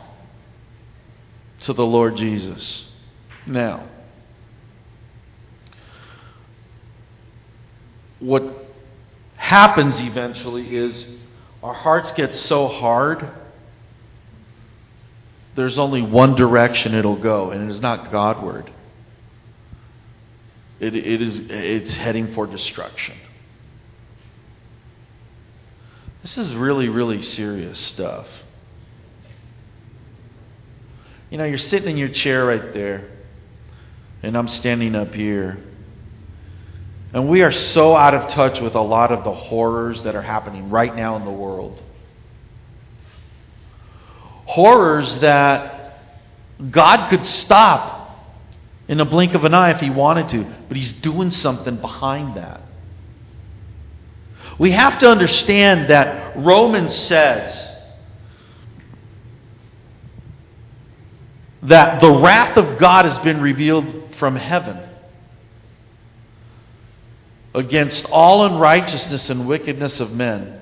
[1.61, 2.88] to the Lord Jesus
[3.46, 3.88] now,
[8.20, 8.42] what
[9.37, 11.07] happens eventually is
[11.62, 13.29] our hearts get so hard
[15.57, 18.70] there's only one direction it'll go, and it is not Godward.
[20.79, 23.16] It, it is, it's heading for destruction.
[26.20, 28.26] This is really, really serious stuff.
[31.31, 33.09] You know, you're sitting in your chair right there,
[34.22, 35.57] and I'm standing up here.
[37.12, 40.23] And we are so out of touch with a lot of the horrors that are
[40.23, 41.83] happening right now in the world
[44.47, 45.99] horrors that
[46.71, 48.16] God could stop
[48.88, 52.37] in a blink of an eye if He wanted to, but He's doing something behind
[52.37, 52.62] that.
[54.59, 57.73] We have to understand that Romans says
[61.64, 64.86] that the wrath of God has been revealed from heaven
[67.57, 70.61] against all unrighteousness and wickedness of men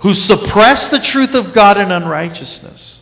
[0.00, 3.00] who suppress the truth of God in unrighteousness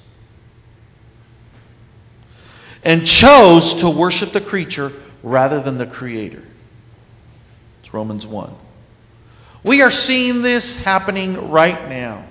[2.82, 4.92] and chose to worship the creature
[5.22, 6.42] rather than the creator.
[7.82, 8.54] It's Romans 1.
[9.64, 12.26] We are seeing this happening right now.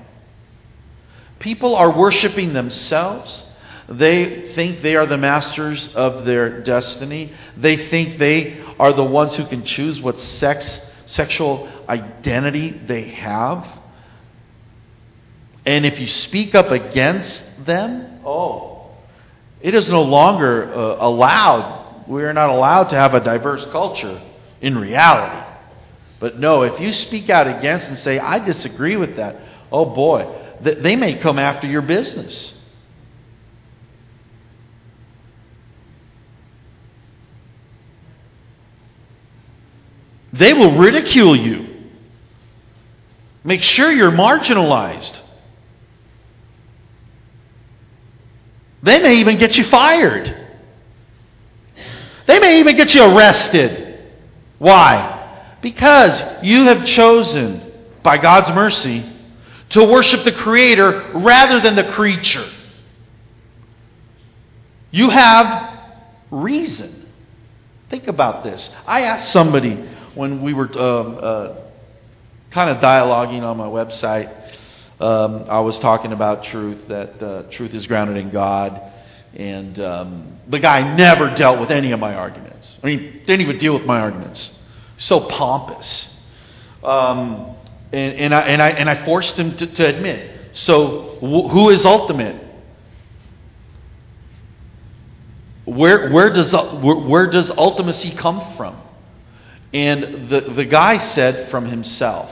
[1.40, 3.44] People are worshiping themselves.
[3.90, 7.34] They think they are the masters of their destiny.
[7.56, 13.68] They think they are the ones who can choose what sex, sexual identity they have.
[15.66, 18.92] And if you speak up against them, oh,
[19.62, 22.06] it is no longer uh, allowed.
[22.08, 24.22] We are not allowed to have a diverse culture
[24.62, 25.46] in reality.
[26.20, 29.36] But no, if you speak out against and say, I disagree with that,
[29.72, 32.54] oh boy, th- they may come after your business.
[40.38, 41.68] They will ridicule you.
[43.44, 45.18] Make sure you're marginalized.
[48.84, 50.46] They may even get you fired.
[52.28, 54.00] They may even get you arrested.
[54.60, 55.56] Why?
[55.62, 57.72] Because you have chosen,
[58.04, 59.06] by God's mercy,
[59.70, 62.48] to worship the Creator rather than the creature.
[64.92, 65.80] You have
[66.32, 67.08] reason.
[67.90, 68.70] Think about this.
[68.86, 69.88] I asked somebody
[70.18, 71.56] when we were um, uh,
[72.52, 74.34] kind of dialoguing on my website
[75.00, 78.82] um, I was talking about truth, that uh, truth is grounded in God.
[79.36, 82.76] And um, the guy never dealt with any of my arguments.
[82.82, 84.58] I mean, didn't even deal with my arguments.
[84.98, 86.18] So pompous.
[86.84, 87.56] Um,
[87.92, 90.32] and, and, I, and, I, and I forced him to, to admit.
[90.54, 92.44] So, wh- who is ultimate?
[95.66, 98.82] Where, where, does, where, where does ultimacy come from?
[99.78, 102.32] And the, the guy said, from himself.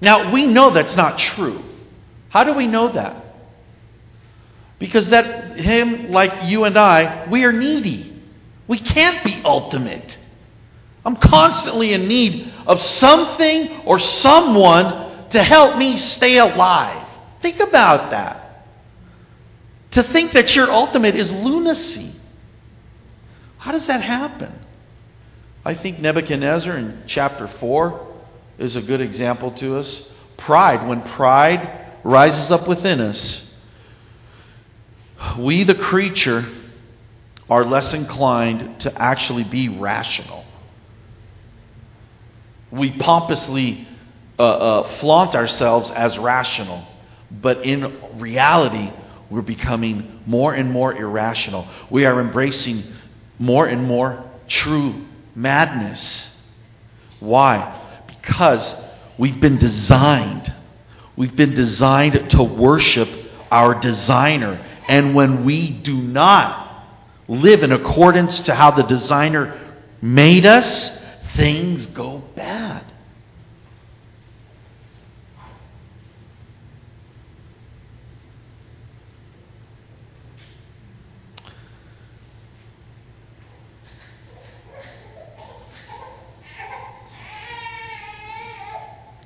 [0.00, 1.60] Now, we know that's not true.
[2.28, 3.16] How do we know that?
[4.78, 8.16] Because that him, like you and I, we are needy.
[8.68, 10.18] We can't be ultimate.
[11.04, 17.08] I'm constantly in need of something or someone to help me stay alive.
[17.40, 18.68] Think about that.
[19.92, 22.14] To think that your ultimate is lunacy.
[23.58, 24.61] How does that happen?
[25.64, 28.14] I think Nebuchadnezzar in chapter 4
[28.58, 30.02] is a good example to us.
[30.36, 33.48] Pride, when pride rises up within us,
[35.38, 36.44] we, the creature,
[37.48, 40.44] are less inclined to actually be rational.
[42.72, 43.86] We pompously
[44.40, 46.84] uh, uh, flaunt ourselves as rational,
[47.30, 48.90] but in reality,
[49.30, 51.68] we're becoming more and more irrational.
[51.88, 52.82] We are embracing
[53.38, 56.34] more and more true madness.
[57.20, 58.02] Why?
[58.06, 58.74] Because
[59.18, 60.52] we've been designed.
[61.16, 63.08] We've been designed to worship
[63.50, 64.64] our designer.
[64.88, 66.86] And when we do not
[67.28, 69.58] live in accordance to how the designer
[70.00, 71.04] made us,
[71.36, 72.91] things go bad.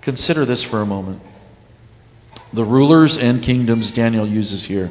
[0.07, 1.20] Consider this for a moment.
[2.52, 4.88] The rulers and kingdoms Daniel uses here.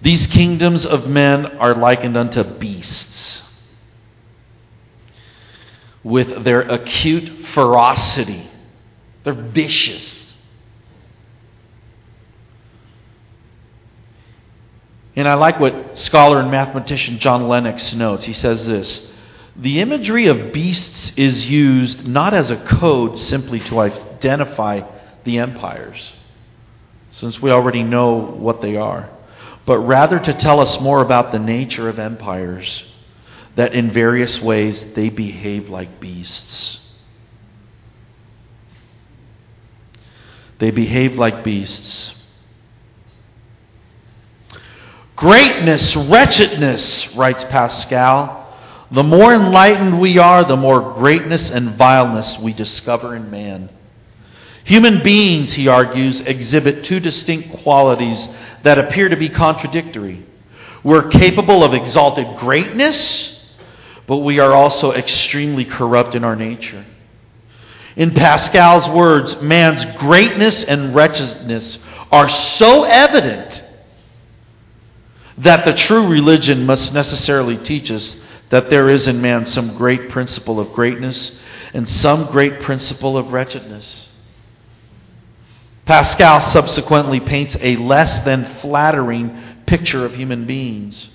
[0.00, 3.46] These kingdoms of men are likened unto beasts
[6.02, 8.50] with their acute ferocity.
[9.24, 10.34] They're vicious.
[15.14, 18.24] And I like what scholar and mathematician John Lennox notes.
[18.24, 19.11] He says this
[19.56, 24.80] the imagery of beasts is used not as a code simply to identify
[25.24, 26.12] the empires,
[27.12, 29.10] since we already know what they are,
[29.66, 32.84] but rather to tell us more about the nature of empires,
[33.54, 36.78] that in various ways they behave like beasts.
[40.58, 42.14] They behave like beasts.
[45.14, 48.41] Greatness, wretchedness, writes Pascal
[48.92, 53.70] the more enlightened we are, the more greatness and vileness we discover in man.
[54.64, 58.28] Human beings, he argues, exhibit two distinct qualities
[58.62, 60.24] that appear to be contradictory.
[60.84, 63.40] We're capable of exalted greatness,
[64.06, 66.84] but we are also extremely corrupt in our nature.
[67.96, 71.78] In Pascal's words, man's greatness and wretchedness
[72.10, 73.62] are so evident
[75.38, 78.16] that the true religion must necessarily teach us
[78.52, 81.32] that there is in man some great principle of greatness
[81.72, 84.10] and some great principle of wretchedness.
[85.86, 91.08] Pascal subsequently paints a less than flattering picture of human beings.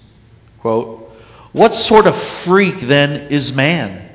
[0.61, 1.11] Quote,
[1.51, 4.09] What sort of freak then is man?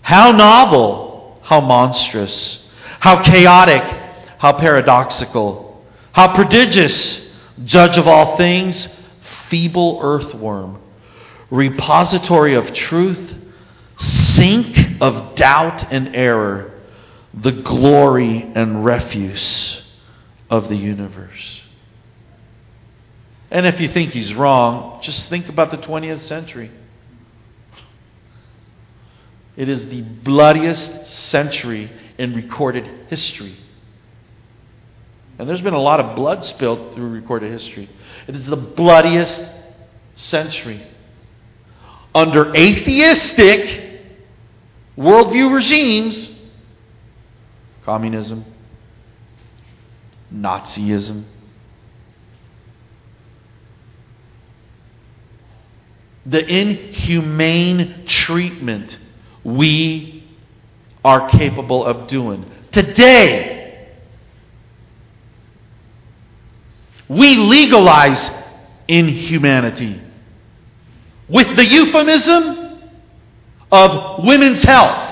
[0.00, 2.64] How novel, how monstrous,
[3.00, 3.82] how chaotic,
[4.38, 7.28] how paradoxical, how prodigious,
[7.64, 8.86] judge of all things,
[9.48, 10.78] feeble earthworm
[11.50, 13.34] repository of truth,
[13.98, 16.80] sink of doubt and error,
[17.34, 19.82] the glory and refuse
[20.50, 21.62] of the universe.
[23.50, 26.70] And if you think he's wrong, just think about the 20th century.
[29.56, 33.56] It is the bloodiest century in recorded history.
[35.38, 37.88] And there's been a lot of blood spilled through recorded history.
[38.26, 39.42] It is the bloodiest
[40.16, 40.84] century
[42.18, 44.00] under atheistic
[44.96, 46.34] worldview regimes
[47.84, 48.44] communism,
[50.34, 51.24] Nazism.
[56.26, 58.98] The inhumane treatment
[59.42, 60.24] we
[61.02, 62.44] are capable of doing.
[62.72, 63.88] Today,
[67.08, 68.28] we legalize
[68.86, 70.02] inhumanity
[71.28, 72.80] with the euphemism
[73.70, 75.06] of women's health.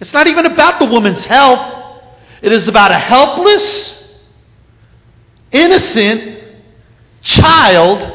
[0.00, 2.02] It's not even about the woman's health.
[2.42, 4.18] It is about a helpless,
[5.52, 6.44] innocent
[7.22, 8.12] child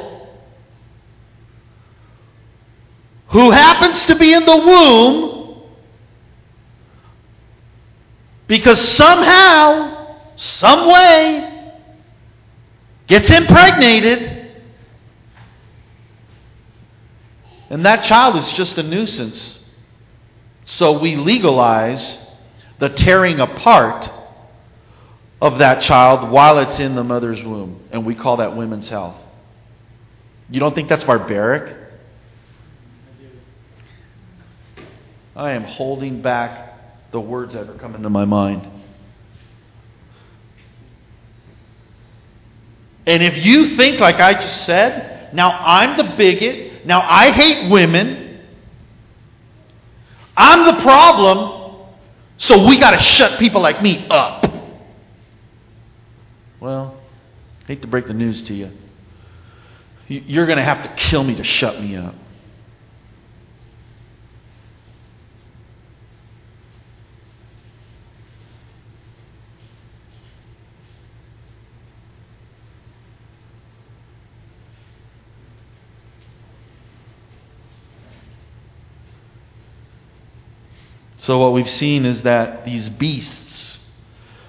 [3.30, 5.64] who happens to be in the womb
[8.48, 11.61] because somehow, some way,
[13.12, 14.56] gets impregnated,
[17.70, 19.60] and that child is just a nuisance.
[20.64, 22.18] So we legalize
[22.80, 24.10] the tearing apart
[25.42, 27.84] of that child while it's in the mother's womb.
[27.92, 29.18] And we call that women's health.
[30.50, 31.76] You don't think that's barbaric?
[35.36, 38.81] I am holding back the words that are coming to my mind.
[43.12, 47.70] And if you think, like I just said, now I'm the bigot, now I hate
[47.70, 48.40] women,
[50.38, 51.90] I'm the problem,
[52.38, 54.46] so we got to shut people like me up.
[56.62, 57.02] Well,
[57.68, 58.72] hate to break the news to you.
[60.08, 62.16] You're going to have to kill me to shut me up.
[81.22, 83.78] So, what we've seen is that these beasts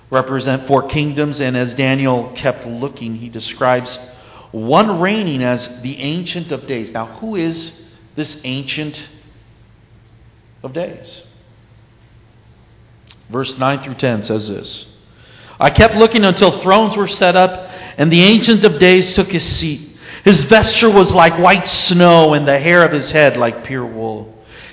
[0.09, 3.99] represent four kingdoms, and as Daniel kept looking, he describes
[4.53, 6.91] one reigning as the Ancient of Days.
[6.91, 7.79] Now, who is
[8.17, 9.05] this Ancient
[10.63, 11.21] of Days?
[13.29, 14.87] Verse 9 through 10 says this
[15.61, 17.69] I kept looking until thrones were set up,
[17.99, 19.99] and the Ancient of Days took his seat.
[20.25, 24.32] His vesture was like white snow, and the hair of his head like pure wool.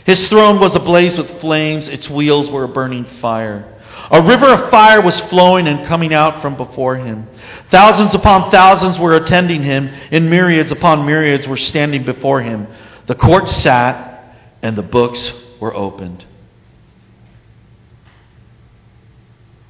[0.10, 3.76] His throne was ablaze with flames, its wheels were a burning fire.
[4.10, 7.28] A river of fire was flowing and coming out from before him.
[7.70, 12.66] Thousands upon thousands were attending him, and myriads upon myriads were standing before him.
[13.06, 14.34] The court sat,
[14.64, 16.26] and the books were opened.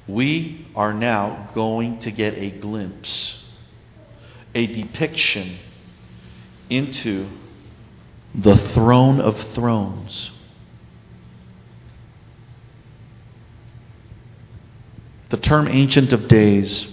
[0.08, 3.44] We are now going to get a glimpse,
[4.54, 5.58] a depiction
[6.70, 7.28] into
[8.34, 10.30] the throne of thrones.
[15.30, 16.88] The term Ancient of Days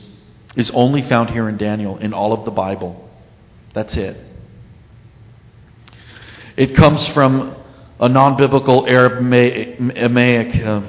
[0.55, 3.09] is only found here in Daniel in all of the Bible.
[3.73, 4.17] That's it.
[6.55, 7.55] It comes from
[7.99, 10.81] a non biblical Aramaic, uh,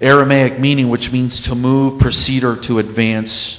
[0.00, 3.58] Aramaic meaning, which means to move, proceed, or to advance.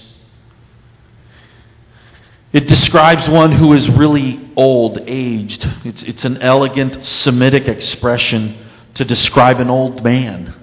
[2.54, 5.68] It describes one who is really old, aged.
[5.84, 8.58] It's, it's an elegant Semitic expression
[8.96, 10.56] to describe an old man.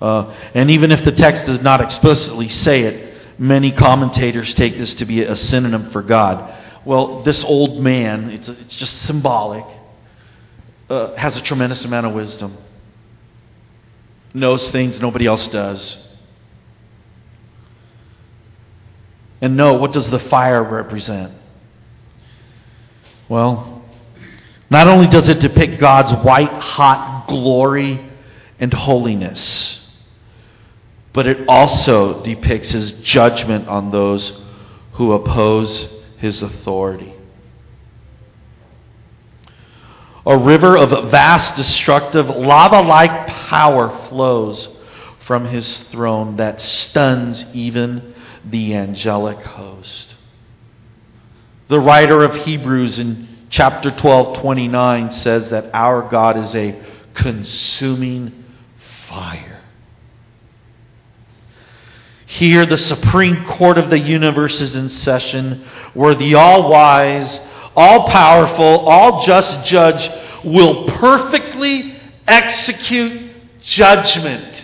[0.00, 4.94] Uh, and even if the text does not explicitly say it, many commentators take this
[4.96, 6.56] to be a synonym for God.
[6.84, 9.64] Well, this old man, it's, it's just symbolic,
[10.90, 12.56] uh, has a tremendous amount of wisdom,
[14.34, 16.07] knows things nobody else does.
[19.40, 21.32] And no, what does the fire represent?
[23.28, 23.84] Well,
[24.70, 28.10] not only does it depict God's white hot glory
[28.58, 29.74] and holiness,
[31.12, 34.40] but it also depicts his judgment on those
[34.92, 37.14] who oppose his authority.
[40.26, 44.68] A river of vast, destructive, lava like power flows
[45.20, 48.14] from his throne that stuns even
[48.50, 50.14] the angelic host.
[51.68, 56.82] The writer of Hebrews in chapter 12, 29 says that our God is a
[57.14, 58.44] consuming
[59.08, 59.62] fire.
[62.26, 67.40] Here, the Supreme Court of the universe is in session, where the all wise,
[67.74, 70.10] all powerful, all just judge
[70.44, 71.96] will perfectly
[72.26, 73.30] execute
[73.62, 74.57] judgment.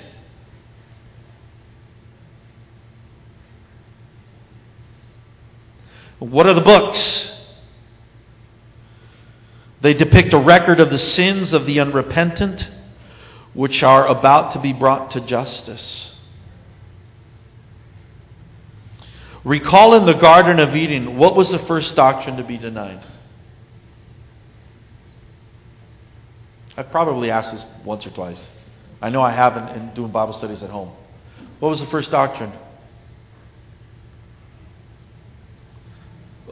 [6.31, 7.31] What are the books?
[9.81, 12.69] They depict a record of the sins of the unrepentant,
[13.53, 16.13] which are about to be brought to justice.
[19.45, 23.05] Recall in the Garden of Eden, what was the first doctrine to be denied?
[26.77, 28.49] I've probably asked this once or twice.
[29.03, 30.91] I know I haven't in doing Bible studies at home.
[31.61, 32.53] What was the first doctrine?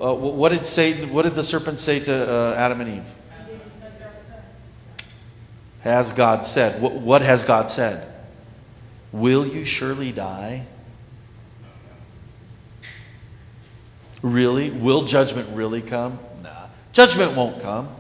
[0.03, 1.13] Uh, what did Satan?
[1.13, 3.05] What did the serpent say to uh, Adam and Eve?
[5.83, 6.83] Has God said?
[6.83, 8.09] What, what has God said?
[9.13, 10.67] Will you surely die?
[14.23, 14.71] Really?
[14.71, 16.19] Will judgment really come?
[16.43, 16.69] Nah.
[16.93, 17.95] Judgment won't come.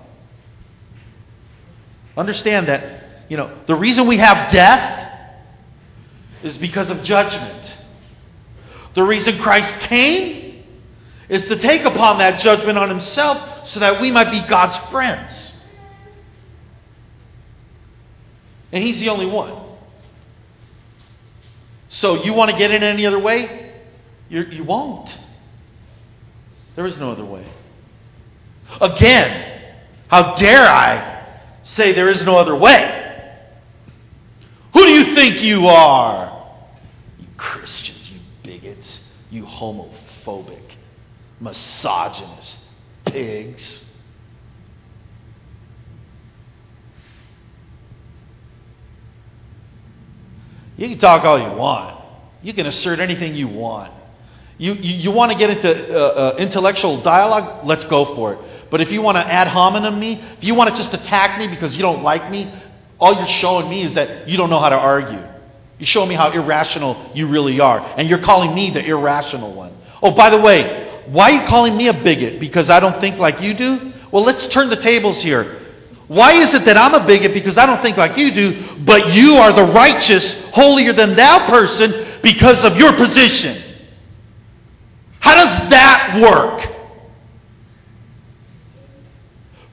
[2.16, 5.38] Understand that, you know, the reason we have death
[6.42, 7.76] is because of judgment.
[8.94, 10.41] The reason Christ came
[11.32, 15.50] is to take upon that judgment on himself so that we might be God's friends.
[18.70, 19.58] And he's the only one.
[21.88, 23.72] So you want to get in any other way?
[24.28, 25.18] You're, you will not
[26.76, 27.46] There is no other way.
[28.78, 29.62] Again,
[30.08, 33.38] how dare I say there is no other way?
[34.74, 36.46] Who do you think you are?
[37.18, 38.98] You Christians, you bigots,
[39.30, 40.72] you homophobic,
[41.42, 42.60] misogynist
[43.04, 43.84] pigs.
[50.76, 52.02] You can talk all you want.
[52.42, 53.92] You can assert anything you want.
[54.58, 57.66] You, you, you want to get into uh, uh, intellectual dialogue?
[57.66, 58.70] Let's go for it.
[58.70, 61.48] But if you want to ad hominem me, if you want to just attack me
[61.48, 62.52] because you don't like me,
[62.98, 65.22] all you're showing me is that you don't know how to argue.
[65.78, 67.80] You're showing me how irrational you really are.
[67.96, 69.76] And you're calling me the irrational one.
[70.02, 72.40] Oh, by the way, why are you calling me a bigot?
[72.40, 73.92] Because I don't think like you do?
[74.10, 75.60] Well, let's turn the tables here.
[76.08, 79.14] Why is it that I'm a bigot because I don't think like you do, but
[79.14, 83.62] you are the righteous, holier than thou person because of your position?
[85.20, 86.68] How does that work?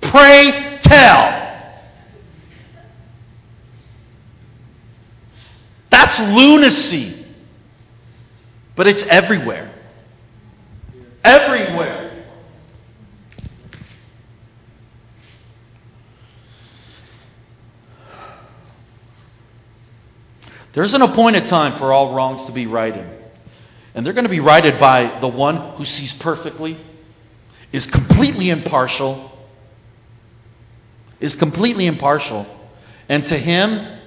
[0.02, 1.40] Pray tell.
[5.90, 7.26] That's lunacy.
[8.76, 9.69] But it's everywhere.
[11.24, 12.26] Everywhere.
[20.74, 23.06] There's an appointed time for all wrongs to be righted.
[23.94, 26.78] And they're going to be righted by the one who sees perfectly,
[27.72, 29.32] is completely impartial,
[31.20, 32.46] is completely impartial,
[33.10, 34.00] and to him,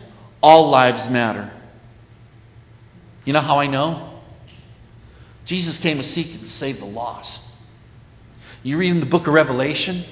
[0.43, 1.53] all lives matter.
[3.25, 4.12] You know how I know?
[5.45, 7.43] Jesus came to seek and save the lost.
[8.63, 10.05] You read in the book of Revelation,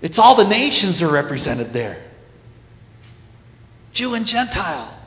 [0.00, 2.02] it's all the nations are represented there
[3.92, 4.98] Jew and Gentile.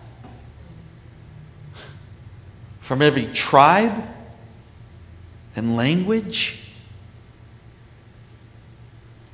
[2.87, 4.03] From every tribe
[5.55, 6.59] and language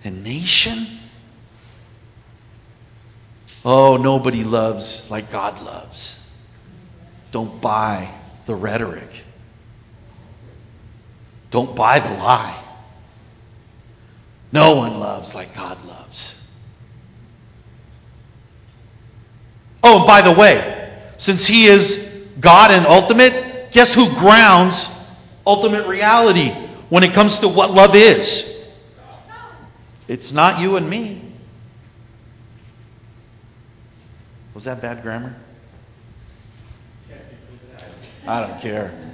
[0.06, 1.00] and nation.
[3.66, 6.18] Oh, nobody loves like God loves.
[7.32, 9.10] Don't buy the rhetoric.
[11.52, 12.64] Don't buy the lie.
[14.52, 16.36] No one loves like God loves.
[19.84, 24.88] Oh, by the way, since He is God and ultimate, guess who grounds
[25.46, 26.52] ultimate reality
[26.90, 28.48] when it comes to what love is?
[30.08, 31.34] It's not you and me.
[34.54, 35.36] Was that bad grammar?
[38.28, 39.12] I don't care.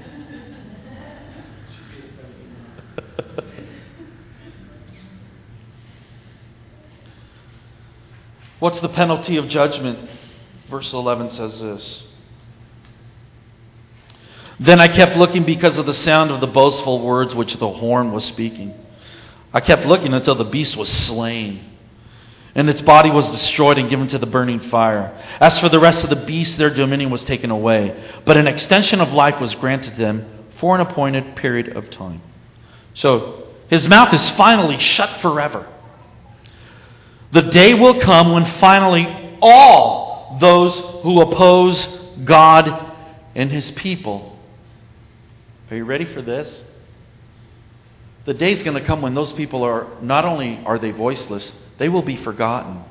[8.60, 10.10] What's the penalty of judgment?
[10.70, 12.04] Verse 11 says this.
[14.60, 18.12] Then I kept looking because of the sound of the boastful words which the horn
[18.12, 18.74] was speaking.
[19.54, 21.64] I kept looking until the beast was slain,
[22.58, 25.16] and its body was destroyed and given to the burning fire.
[25.40, 29.00] As for the rest of the beasts, their dominion was taken away, but an extension
[29.00, 32.22] of life was granted them for an appointed period of time.
[32.94, 35.66] So his mouth is finally shut forever.
[37.32, 41.86] The day will come when finally all those who oppose
[42.26, 42.94] God
[43.36, 44.38] and his people
[45.70, 46.64] are you ready for this?
[48.28, 51.50] The day's going to come when those people are not only are they voiceless,
[51.80, 52.84] they will be forgotten.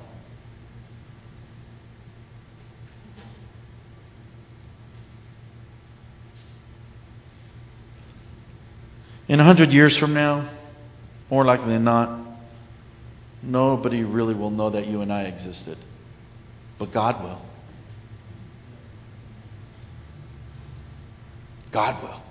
[9.29, 10.49] In a hundred years from now,
[11.31, 12.19] more likely than not,
[13.43, 15.77] nobody really will know that you and I existed.
[16.79, 17.43] But God will.
[21.73, 22.26] God will.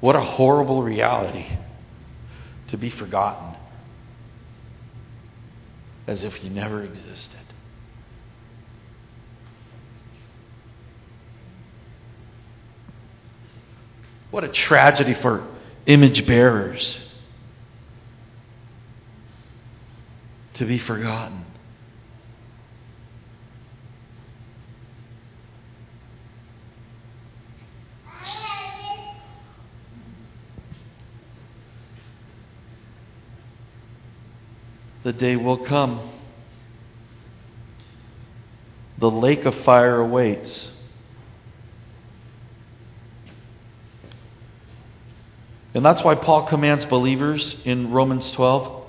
[0.00, 1.46] What a horrible reality
[2.68, 3.56] to be forgotten
[6.06, 7.38] as if you never existed.
[14.30, 15.46] What a tragedy for
[15.86, 16.98] image bearers
[20.54, 21.44] to be forgotten.
[35.10, 36.08] The day will come.
[38.98, 40.70] The lake of fire awaits.
[45.74, 48.84] And that's why Paul commands believers in Romans 12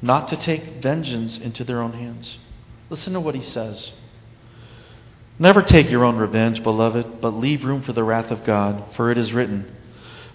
[0.00, 2.38] not to take vengeance into their own hands.
[2.90, 3.92] Listen to what he says.
[5.38, 9.12] Never take your own revenge, beloved, but leave room for the wrath of God, for
[9.12, 9.72] it is written,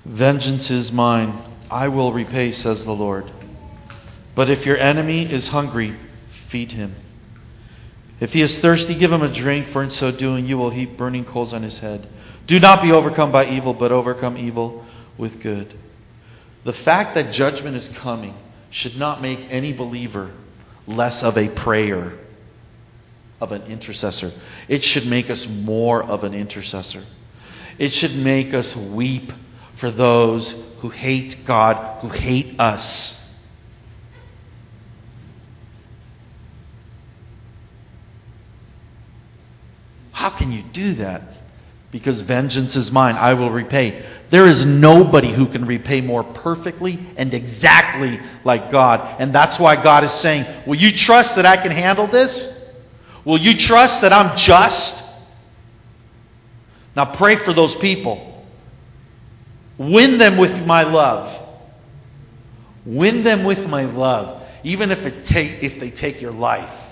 [0.05, 3.29] Vengeance is mine, I will repay, says the Lord.
[4.37, 5.97] But if your enemy is hungry,
[6.49, 6.95] feed him.
[8.19, 10.95] If he is thirsty, give him a drink, for in so doing you will heap
[10.95, 12.07] burning coals on his head.
[12.45, 14.85] Do not be overcome by evil, but overcome evil
[15.17, 15.73] with good.
[16.65, 18.35] The fact that judgment is coming
[18.69, 20.31] should not make any believer
[20.85, 22.13] less of a prayer,
[23.41, 24.31] of an intercessor.
[24.67, 27.03] It should make us more of an intercessor.
[27.79, 29.31] It should make us weep
[29.79, 33.19] for those who hate God, who hate us.
[40.27, 41.21] How can you do that?
[41.89, 44.05] Because vengeance is mine, I will repay.
[44.29, 49.21] There is nobody who can repay more perfectly and exactly like God.
[49.21, 52.49] And that's why God is saying, Will you trust that I can handle this?
[53.23, 55.01] Will you trust that I'm just?
[56.93, 58.45] Now pray for those people.
[59.77, 61.41] Win them with my love.
[62.85, 66.83] Win them with my love, even if, it take, if they take your life.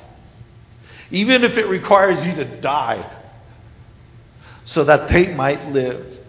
[1.11, 3.14] Even if it requires you to die
[4.65, 6.19] so that they might live.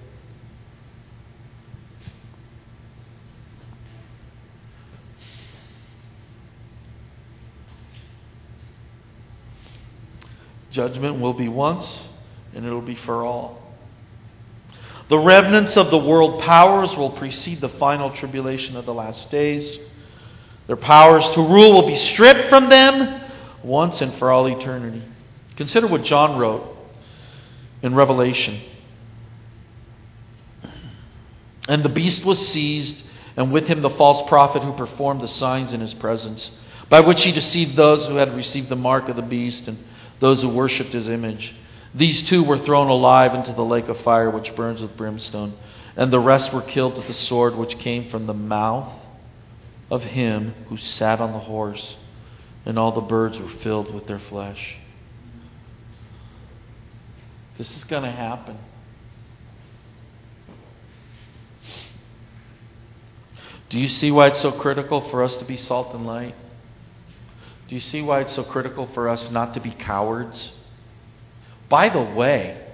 [10.71, 12.03] Judgment will be once,
[12.55, 13.63] and it'll be for all.
[15.09, 19.79] The remnants of the world powers will precede the final tribulation of the last days.
[20.67, 23.23] Their powers to rule will be stripped from them
[23.63, 25.03] once and for all eternity.
[25.57, 26.76] Consider what John wrote
[27.83, 28.61] in Revelation.
[31.69, 33.03] And the beast was seized,
[33.37, 36.51] and with him the false prophet who performed the signs in his presence,
[36.89, 39.79] by which he deceived those who had received the mark of the beast and
[40.21, 41.55] those who worshipped his image.
[41.95, 45.55] These two were thrown alive into the lake of fire which burns with brimstone,
[45.97, 48.93] and the rest were killed with the sword which came from the mouth
[49.91, 51.97] of him who sat on the horse,
[52.65, 54.77] and all the birds were filled with their flesh.
[57.59, 58.59] This is going to happen.
[63.69, 66.35] Do you see why it's so critical for us to be salt and light?
[67.69, 70.53] Do you see why it's so critical for us not to be cowards?
[71.69, 72.65] By the way,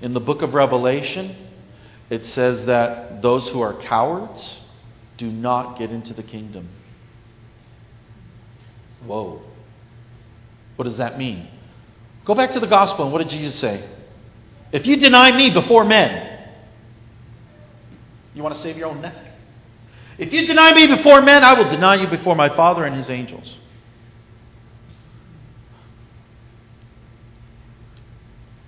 [0.00, 1.36] in the book of Revelation,
[2.10, 4.58] it says that those who are cowards
[5.16, 6.68] do not get into the kingdom.
[9.06, 9.42] Whoa.
[10.76, 11.48] What does that mean?
[12.24, 13.88] Go back to the gospel and what did Jesus say?
[14.72, 16.40] If you deny me before men,
[18.34, 19.14] you want to save your own neck?
[20.18, 23.10] If you deny me before men, I will deny you before my Father and his
[23.10, 23.56] angels.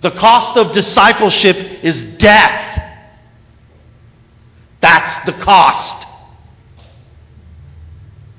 [0.03, 2.83] The cost of discipleship is death.
[4.81, 6.07] That's the cost.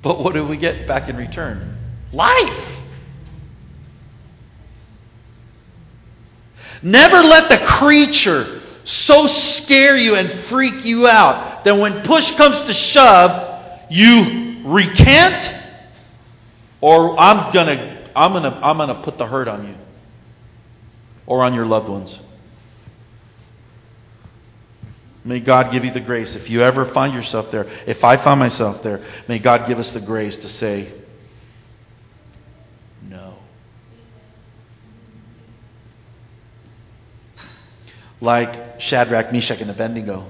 [0.02, 1.78] But what do we get back in return?
[2.12, 2.78] Life.
[6.82, 12.62] Never let the creature so scare you and freak you out that when push comes
[12.64, 15.56] to shove, you recant
[16.82, 19.76] or I'm going to I'm going to I'm going to put the hurt on you
[21.26, 22.18] or on your loved ones.
[25.24, 26.36] May God give you the grace.
[26.36, 29.92] If you ever find yourself there, if I find myself there, may God give us
[29.92, 30.94] the grace to say,
[33.10, 33.36] no.
[38.20, 40.26] Like Shadrach, Meshach, and Abednego,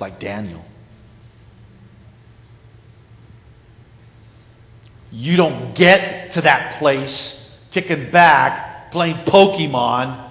[0.00, 0.64] like Daniel.
[5.10, 10.30] You don't get to that place kicking back, playing Pokemon,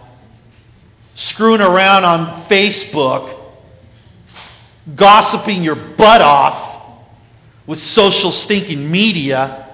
[1.15, 3.39] screwing around on Facebook,
[4.95, 7.03] gossiping your butt off
[7.65, 9.65] with social stinking media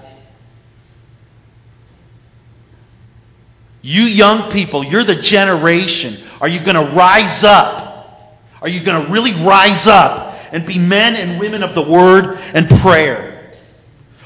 [3.84, 6.26] You young people, you're the generation.
[6.40, 8.42] Are you going to rise up?
[8.60, 12.38] Are you going to really rise up and be men and women of the word
[12.38, 13.52] and prayer?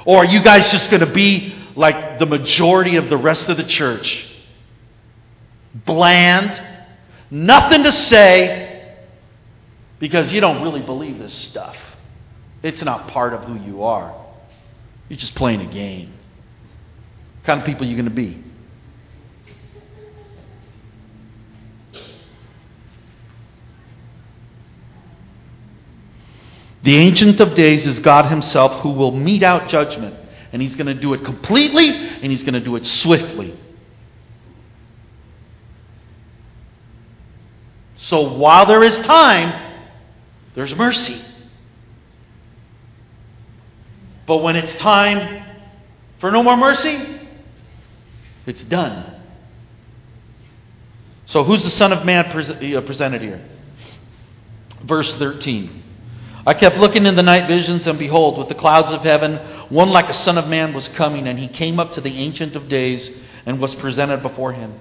[0.04, 3.56] Or are you guys just going to be like the majority of the rest of
[3.56, 4.26] the church?
[5.84, 6.60] Bland,
[7.30, 8.96] nothing to say,
[9.98, 11.76] because you don't really believe this stuff.
[12.62, 14.14] It's not part of who you are.
[15.08, 16.12] You're just playing a game.
[17.38, 18.42] What kind of people are you going to be?
[26.82, 30.14] The Ancient of Days is God Himself who will mete out judgment.
[30.52, 33.58] And He's going to do it completely and He's going to do it swiftly.
[37.96, 39.74] So while there is time,
[40.54, 41.20] there's mercy.
[44.26, 45.44] But when it's time
[46.20, 47.20] for no more mercy,
[48.46, 49.14] it's done.
[51.26, 53.46] So who's the Son of Man uh, presented here?
[54.84, 55.82] Verse 13.
[56.48, 59.36] I kept looking in the night visions, and behold, with the clouds of heaven,
[59.68, 62.56] one like a Son of Man was coming, and he came up to the Ancient
[62.56, 63.10] of Days
[63.44, 64.80] and was presented before him.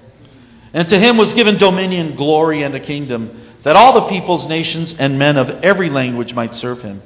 [0.71, 4.95] And to him was given dominion, glory, and a kingdom, that all the peoples, nations,
[4.97, 7.01] and men of every language might serve him.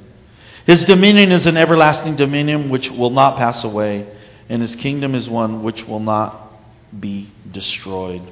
[0.64, 4.06] His dominion is an everlasting dominion which will not pass away,
[4.48, 6.52] and his kingdom is one which will not
[7.00, 8.22] be destroyed.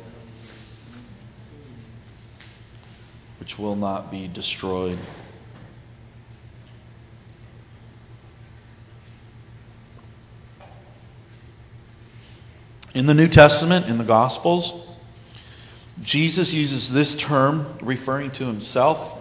[3.41, 5.01] Which will not be destroyed.
[12.95, 14.89] In the New Testament, in the Gospels,
[16.03, 19.19] Jesus uses this term referring to himself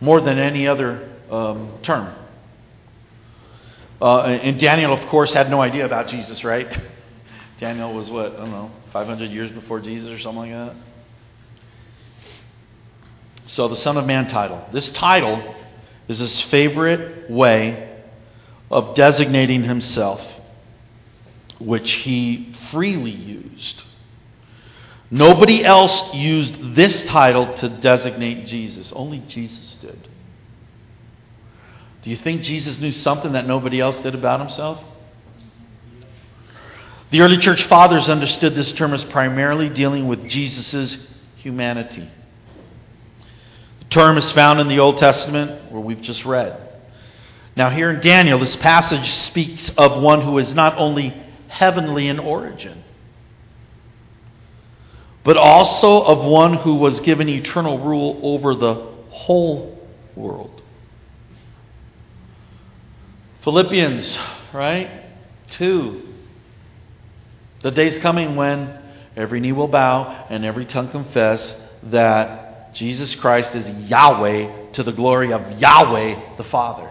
[0.00, 2.14] more than any other um, term.
[4.00, 6.68] Uh, and Daniel, of course, had no idea about Jesus, right?
[7.58, 10.76] Daniel was what, I don't know, 500 years before Jesus or something like that?
[13.46, 14.64] So, the Son of Man title.
[14.72, 15.54] This title
[16.06, 18.02] is his favorite way
[18.70, 20.20] of designating himself
[21.58, 23.82] which he freely used.
[25.10, 30.08] Nobody else used this title to designate Jesus, only Jesus did.
[32.02, 34.82] Do you think Jesus knew something that nobody else did about himself?
[37.10, 42.08] The early church fathers understood this term as primarily dealing with Jesus' humanity.
[43.80, 46.60] The term is found in the Old Testament, where we've just read.
[47.56, 51.14] Now, here in Daniel, this passage speaks of one who is not only
[51.48, 52.84] heavenly in origin,
[55.24, 58.74] but also of one who was given eternal rule over the
[59.10, 59.78] whole
[60.14, 60.62] world.
[63.42, 64.18] Philippians,
[64.52, 65.04] right?
[65.50, 66.02] 2.
[67.62, 68.78] The day's coming when
[69.16, 74.92] every knee will bow and every tongue confess that Jesus Christ is Yahweh to the
[74.92, 76.90] glory of Yahweh the Father.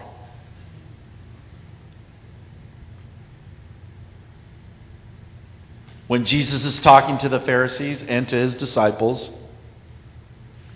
[6.08, 9.30] When Jesus is talking to the Pharisees and to his disciples,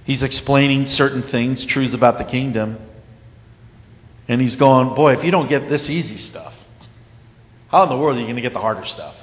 [0.04, 2.78] he's explaining certain things, truths about the kingdom.
[4.28, 6.54] And he's going, Boy, if you don't get this easy stuff,
[7.68, 9.16] how in the world are you going to get the harder stuff?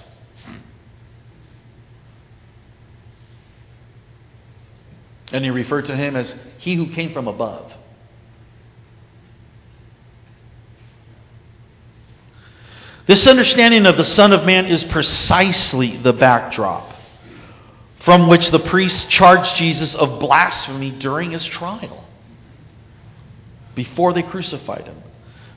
[5.32, 7.72] And he referred to him as he who came from above.
[13.10, 16.93] This understanding of the Son of Man is precisely the backdrop
[18.01, 22.05] from which the priests charged Jesus of blasphemy during his trial,
[23.74, 25.01] before they crucified him.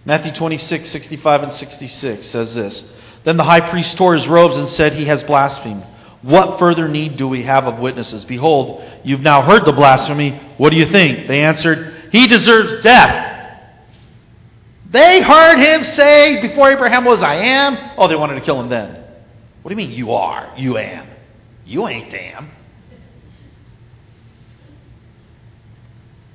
[0.06, 2.90] Matthew 26, 65, and 66 says this
[3.24, 5.84] Then the high priest tore his robes and said, He has blasphemed.
[6.22, 8.24] What further need do we have of witnesses?
[8.24, 10.40] Behold, you've now heard the blasphemy.
[10.56, 11.28] What do you think?
[11.28, 13.31] They answered, He deserves death.
[14.92, 17.92] They heard him say before Abraham was, I am.
[17.96, 19.02] Oh, they wanted to kill him then.
[19.62, 20.52] What do you mean, you are?
[20.56, 21.08] You am.
[21.64, 22.50] You ain't am.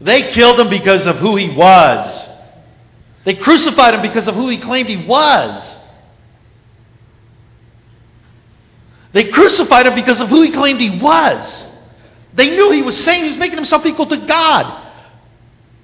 [0.02, 2.30] They killed him because of who he was.
[3.26, 5.78] They crucified him because of who he claimed he was.
[9.14, 11.68] They crucified him because of who he claimed he was.
[12.34, 14.86] They knew he was saying he was making himself equal to God.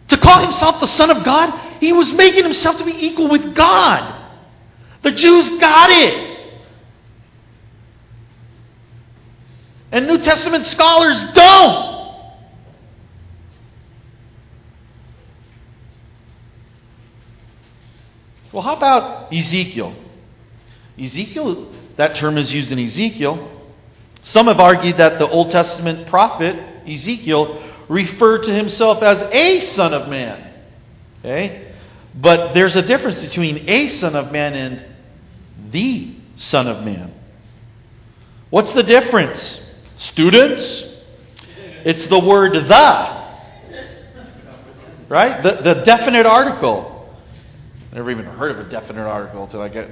[0.10, 3.54] To call himself the Son of God, he was making himself to be equal with
[3.54, 4.22] God.
[5.02, 6.40] The Jews got it.
[9.92, 11.94] And New Testament scholars don't.
[18.54, 19.94] Well, how about Ezekiel?
[20.98, 23.62] Ezekiel, that term is used in Ezekiel.
[24.24, 26.56] Some have argued that the Old Testament prophet,
[26.88, 30.54] Ezekiel, referred to himself as a son of man.
[31.20, 31.73] Okay?
[32.16, 34.86] But there's a difference between a Son of Man and
[35.72, 37.14] the Son of Man.
[38.50, 39.60] What's the difference?
[39.96, 40.84] Students?
[41.86, 43.24] It's the word the.
[45.10, 45.42] Right?
[45.42, 47.10] The, the definite article.
[47.92, 49.92] I never even heard of a definite article until I get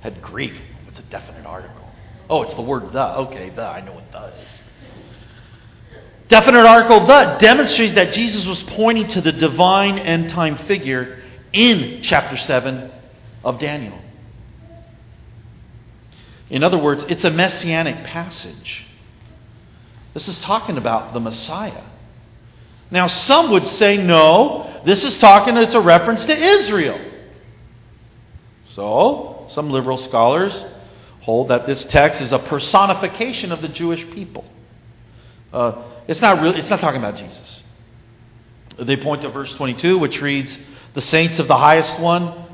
[0.00, 0.52] had Greek.
[0.84, 1.88] What's a definite article?
[2.28, 3.16] Oh, it's the word the.
[3.16, 3.62] Okay, the.
[3.62, 4.62] I know what the is.
[6.28, 11.21] Definite article the demonstrates that Jesus was pointing to the divine end time figure
[11.52, 12.90] in chapter 7
[13.44, 13.98] of Daniel.
[16.50, 18.84] In other words, it's a messianic passage.
[20.14, 21.84] This is talking about the Messiah.
[22.90, 27.00] Now, some would say, no, this is talking, it's a reference to Israel.
[28.70, 30.64] So, some liberal scholars
[31.22, 34.44] hold that this text is a personification of the Jewish people.
[35.52, 37.62] Uh, it's not really, it's not talking about Jesus.
[38.78, 40.58] They point to verse 22, which reads,
[40.94, 42.46] The saints of the highest one,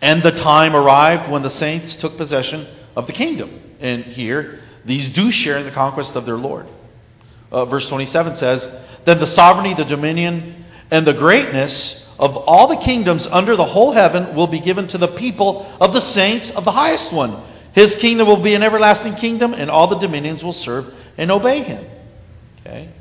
[0.00, 2.66] and the time arrived when the saints took possession
[2.96, 3.60] of the kingdom.
[3.80, 6.66] And here, these do share in the conquest of their Lord.
[7.50, 8.66] Uh, verse 27 says,
[9.04, 13.92] Then the sovereignty, the dominion, and the greatness of all the kingdoms under the whole
[13.92, 17.48] heaven will be given to the people of the saints of the highest one.
[17.72, 21.62] His kingdom will be an everlasting kingdom, and all the dominions will serve and obey
[21.62, 21.86] him.
[22.60, 22.92] Okay?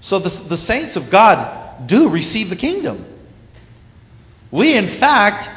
[0.00, 3.06] So the, the saints of God do receive the kingdom.
[4.50, 5.48] We, in fact,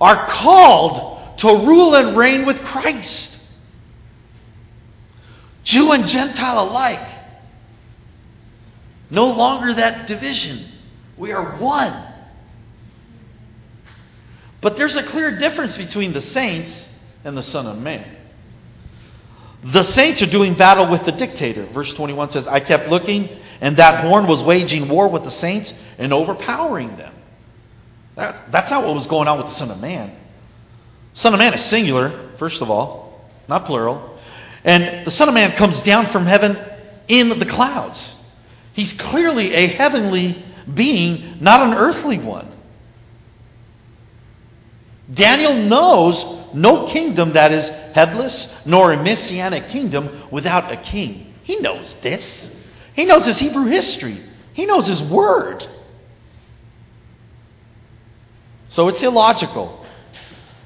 [0.00, 3.36] are called to rule and reign with Christ.
[5.64, 7.08] Jew and Gentile alike.
[9.10, 10.70] No longer that division.
[11.16, 12.06] We are one.
[14.60, 16.86] But there's a clear difference between the saints
[17.24, 18.16] and the Son of Man.
[19.62, 21.66] The saints are doing battle with the dictator.
[21.66, 23.28] Verse 21 says, I kept looking,
[23.60, 27.14] and that horn was waging war with the saints and overpowering them.
[28.20, 30.14] That, that's not what was going on with the Son of Man.
[31.14, 34.18] Son of Man is singular, first of all, not plural.
[34.62, 36.58] And the Son of Man comes down from heaven
[37.08, 38.12] in the clouds.
[38.74, 40.44] He's clearly a heavenly
[40.74, 42.52] being, not an earthly one.
[45.14, 51.32] Daniel knows no kingdom that is headless, nor a messianic kingdom without a king.
[51.42, 52.50] He knows this.
[52.94, 55.66] He knows his Hebrew history, he knows his word.
[58.70, 59.84] So it's illogical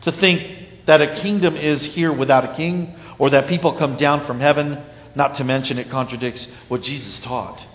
[0.02, 4.26] to think that a kingdom is here without a king or that people come down
[4.26, 4.82] from heaven,
[5.14, 7.66] not to mention it contradicts what Jesus taught.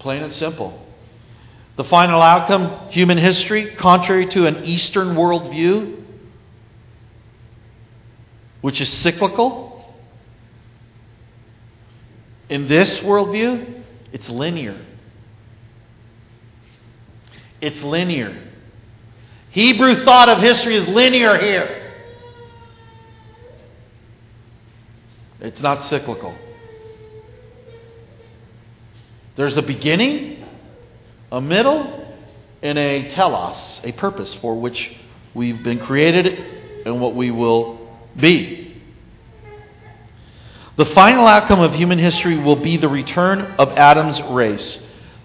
[0.00, 0.86] Plain and simple.
[1.76, 6.04] The final outcome, human history, contrary to an Eastern worldview,
[8.60, 9.94] which is cyclical.
[12.48, 14.78] In this worldview, it's linear.
[17.60, 18.51] It's linear.
[19.52, 21.92] Hebrew thought of history is linear here.
[25.40, 26.34] It's not cyclical.
[29.36, 30.42] There's a beginning,
[31.30, 32.02] a middle,
[32.62, 34.96] and a telos, a purpose for which
[35.34, 38.80] we've been created and what we will be.
[40.76, 44.78] The final outcome of human history will be the return of Adam's race.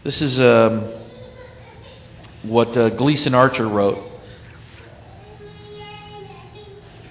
[0.04, 0.92] This is um,
[2.44, 4.17] what uh, Gleason Archer wrote.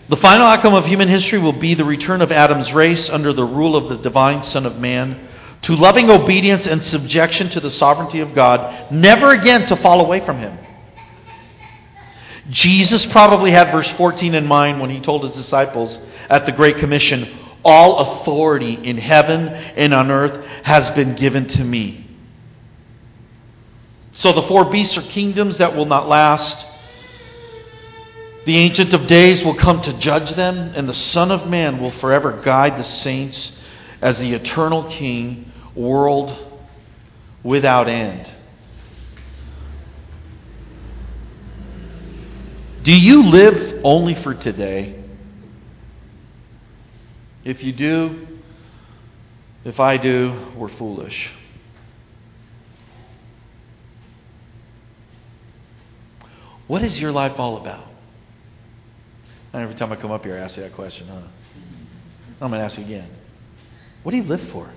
[0.09, 3.44] The final outcome of human history will be the return of Adam's race under the
[3.44, 5.28] rule of the divine Son of Man
[5.62, 10.24] to loving obedience and subjection to the sovereignty of God, never again to fall away
[10.24, 10.57] from Him.
[12.50, 15.98] Jesus probably had verse 14 in mind when he told his disciples
[16.28, 17.28] at the Great Commission,
[17.64, 22.07] All authority in heaven and on earth has been given to me.
[24.12, 26.64] So the four beasts are kingdoms that will not last.
[28.47, 31.90] The Ancient of Days will come to judge them, and the Son of Man will
[31.90, 33.51] forever guide the saints
[34.01, 36.62] as the eternal King, world
[37.42, 38.30] without end.
[42.84, 45.03] Do you live only for today?
[47.42, 48.28] If you do,
[49.64, 51.30] if I do, we're foolish.
[56.68, 57.95] What is your life all about?
[59.57, 61.22] And every time I come up here, I ask you that question, huh?
[62.42, 63.09] I'm going to ask you again.
[64.02, 64.70] What do you live for?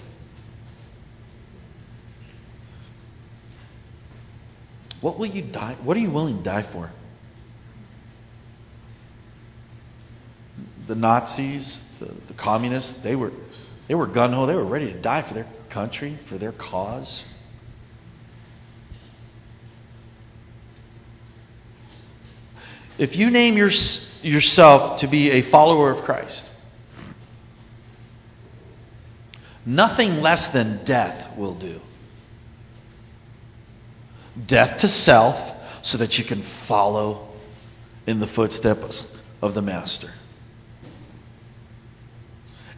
[5.01, 5.75] What will you die?
[5.83, 6.89] What are you willing to die for?
[10.87, 13.33] the Nazis, the, the communists, they were,
[13.89, 14.45] they were gun ho.
[14.47, 17.23] They were ready to die for their country, for their cause.
[22.97, 23.71] If you name your,
[24.21, 26.45] yourself to be a follower of Christ,
[29.65, 31.79] nothing less than death will do.
[34.45, 37.33] Death to self so that you can follow
[38.07, 39.05] in the footsteps
[39.41, 40.13] of the Master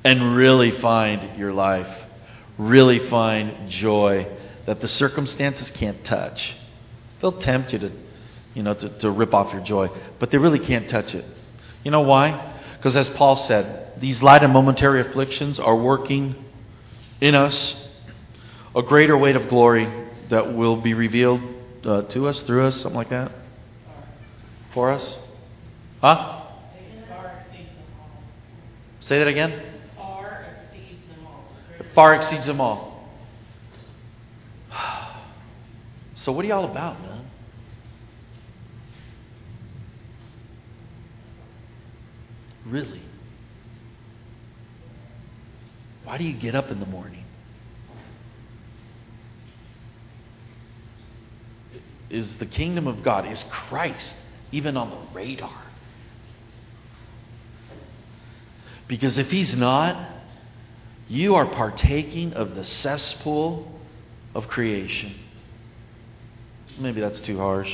[0.04, 2.02] and really find your life
[2.62, 4.28] really find joy
[4.66, 6.56] that the circumstances can't touch.
[7.20, 7.92] They'll tempt you to,
[8.54, 9.90] you know, to, to rip off your joy,
[10.20, 11.26] but they really can't touch it.
[11.84, 12.60] You know why?
[12.78, 16.36] Because as Paul said, these light and momentary afflictions are working
[17.20, 17.90] in us
[18.76, 21.42] a greater weight of glory that will be revealed
[21.84, 23.32] uh, to us, through us, something like that?
[24.74, 25.18] For us?
[26.02, 26.42] Huh?
[29.02, 29.62] Say that again.
[31.94, 33.10] Far exceeds them all.
[36.16, 37.11] So, what are y'all about, man?
[42.66, 43.02] Really?
[46.04, 47.26] Why do you get up in the morning?
[52.10, 54.16] Is the kingdom of God, is Christ
[54.52, 55.64] even on the radar?
[58.88, 60.10] Because if he's not,
[61.08, 63.80] you are partaking of the cesspool
[64.36, 65.16] of creation.
[66.78, 67.74] Maybe that's too harsh.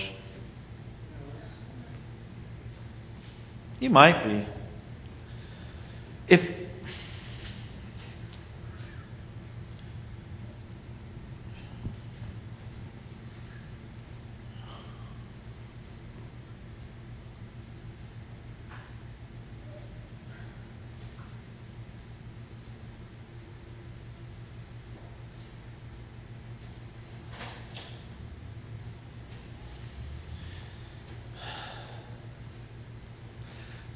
[3.80, 4.48] You might be.
[6.28, 6.58] If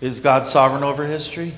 [0.02, 1.56] Is God sovereign over history?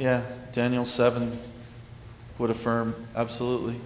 [0.00, 0.24] Yeah,
[0.54, 1.38] Daniel 7
[2.38, 3.78] would affirm absolutely.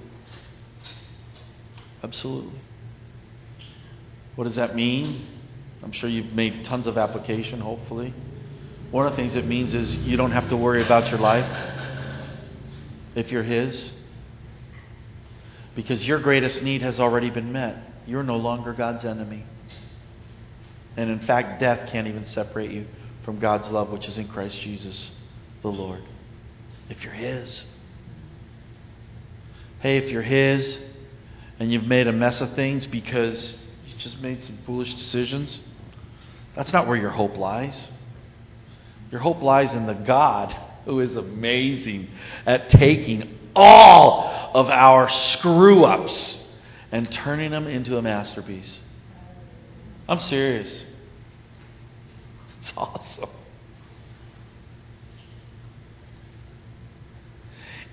[2.05, 2.61] Absolutely.
[4.37, 5.27] What does that mean?
[5.83, 8.15] I'm sure you've made tons of application, hopefully.
[8.93, 11.51] One of the things it means is you don't have to worry about your life
[13.17, 13.91] if you're His.
[15.75, 17.77] Because your greatest need has already been met.
[18.07, 19.45] You're no longer God's enemy.
[20.97, 22.87] And in fact, death can't even separate you
[23.25, 25.11] from God's love, which is in Christ Jesus
[25.65, 26.03] the Lord.
[26.91, 27.65] If you're His.
[29.81, 30.79] Hey, if you're His
[31.59, 33.55] and you've made a mess of things because
[33.87, 35.59] you just made some foolish decisions,
[36.55, 37.89] that's not where your hope lies.
[39.11, 40.55] Your hope lies in the God
[40.85, 42.11] who is amazing
[42.45, 46.47] at taking all of our screw ups
[46.93, 48.81] and turning them into a masterpiece.
[50.07, 50.85] I'm serious.
[52.61, 53.31] It's awesome.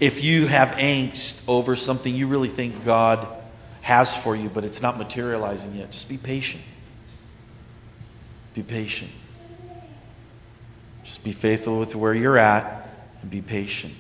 [0.01, 3.27] If you have angst over something you really think God
[3.81, 6.63] has for you, but it's not materializing yet, just be patient.
[8.55, 9.11] Be patient.
[11.03, 12.89] Just be faithful with where you're at
[13.21, 13.93] and be patient.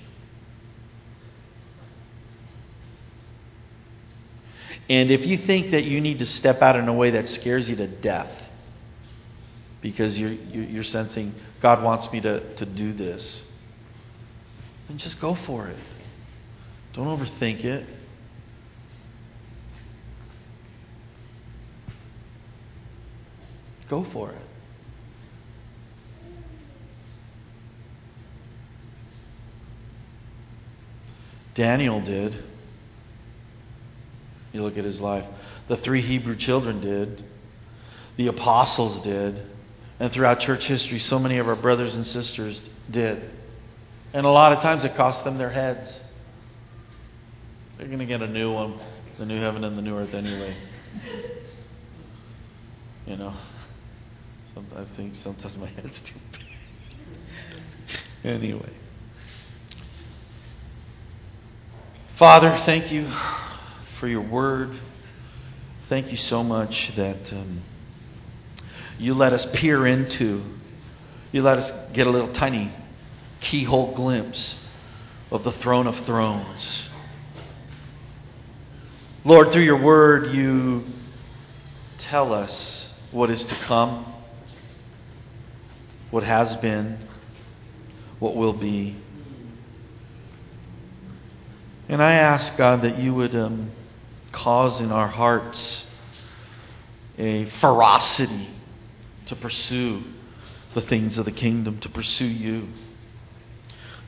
[4.89, 7.69] And if you think that you need to step out in a way that scares
[7.69, 8.31] you to death
[9.81, 13.43] because you're, you're sensing God wants me to, to do this,
[14.91, 15.77] then just go for it.
[16.93, 17.85] Don't overthink it.
[23.89, 24.41] Go for it.
[31.55, 32.43] Daniel did.
[34.51, 35.25] You look at his life.
[35.69, 37.23] The three Hebrew children did.
[38.17, 39.47] The apostles did.
[39.99, 43.29] And throughout church history, so many of our brothers and sisters did.
[44.13, 45.99] And a lot of times it costs them their heads.
[47.77, 48.79] They're going to get a new one,
[49.17, 50.55] the new heaven and the new earth anyway.
[53.07, 53.33] You know,
[54.75, 56.41] I think sometimes my head's too big.
[58.23, 58.69] anyway.
[62.19, 63.11] Father, thank you
[63.99, 64.79] for your word.
[65.89, 67.63] Thank you so much that um,
[68.99, 70.43] you let us peer into,
[71.31, 72.71] you let us get a little tiny
[73.41, 74.55] keyhole glimpse
[75.31, 76.83] of the throne of thrones.
[79.23, 80.83] Lord, through your word, you
[81.99, 84.05] tell us what is to come,
[86.09, 86.97] what has been,
[88.19, 88.95] what will be.
[91.89, 93.35] And I ask, God, that you would.
[93.35, 93.71] Um,
[94.31, 95.85] cause in our hearts
[97.17, 98.49] a ferocity
[99.27, 100.03] to pursue
[100.73, 102.67] the things of the kingdom, to pursue you,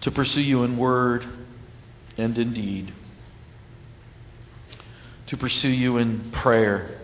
[0.03, 1.25] to pursue you in word
[2.17, 2.93] and in deed,
[5.27, 6.99] to pursue you in prayer,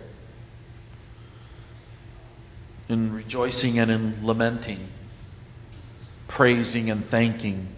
[2.89, 4.89] in rejoicing and in lamenting,
[6.27, 7.69] praising and thanking,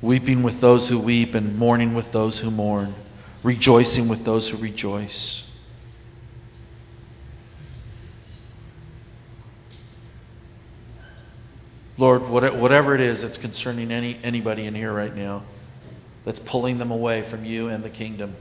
[0.00, 2.94] weeping with those who weep and mourning with those who mourn,
[3.42, 5.49] rejoicing with those who rejoice.
[12.00, 15.44] Lord, whatever it is that's concerning any, anybody in here right now,
[16.24, 18.34] that's pulling them away from you and the kingdom,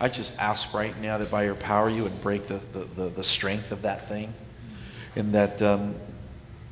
[0.00, 3.08] I just ask right now that by your power you would break the, the, the,
[3.10, 4.34] the strength of that thing
[5.14, 5.94] and that um,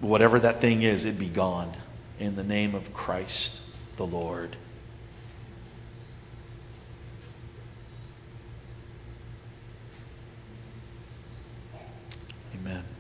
[0.01, 1.77] whatever that thing is, it'd be gone
[2.19, 3.53] in the name of Christ
[3.97, 4.57] the Lord.
[12.55, 12.92] Amen.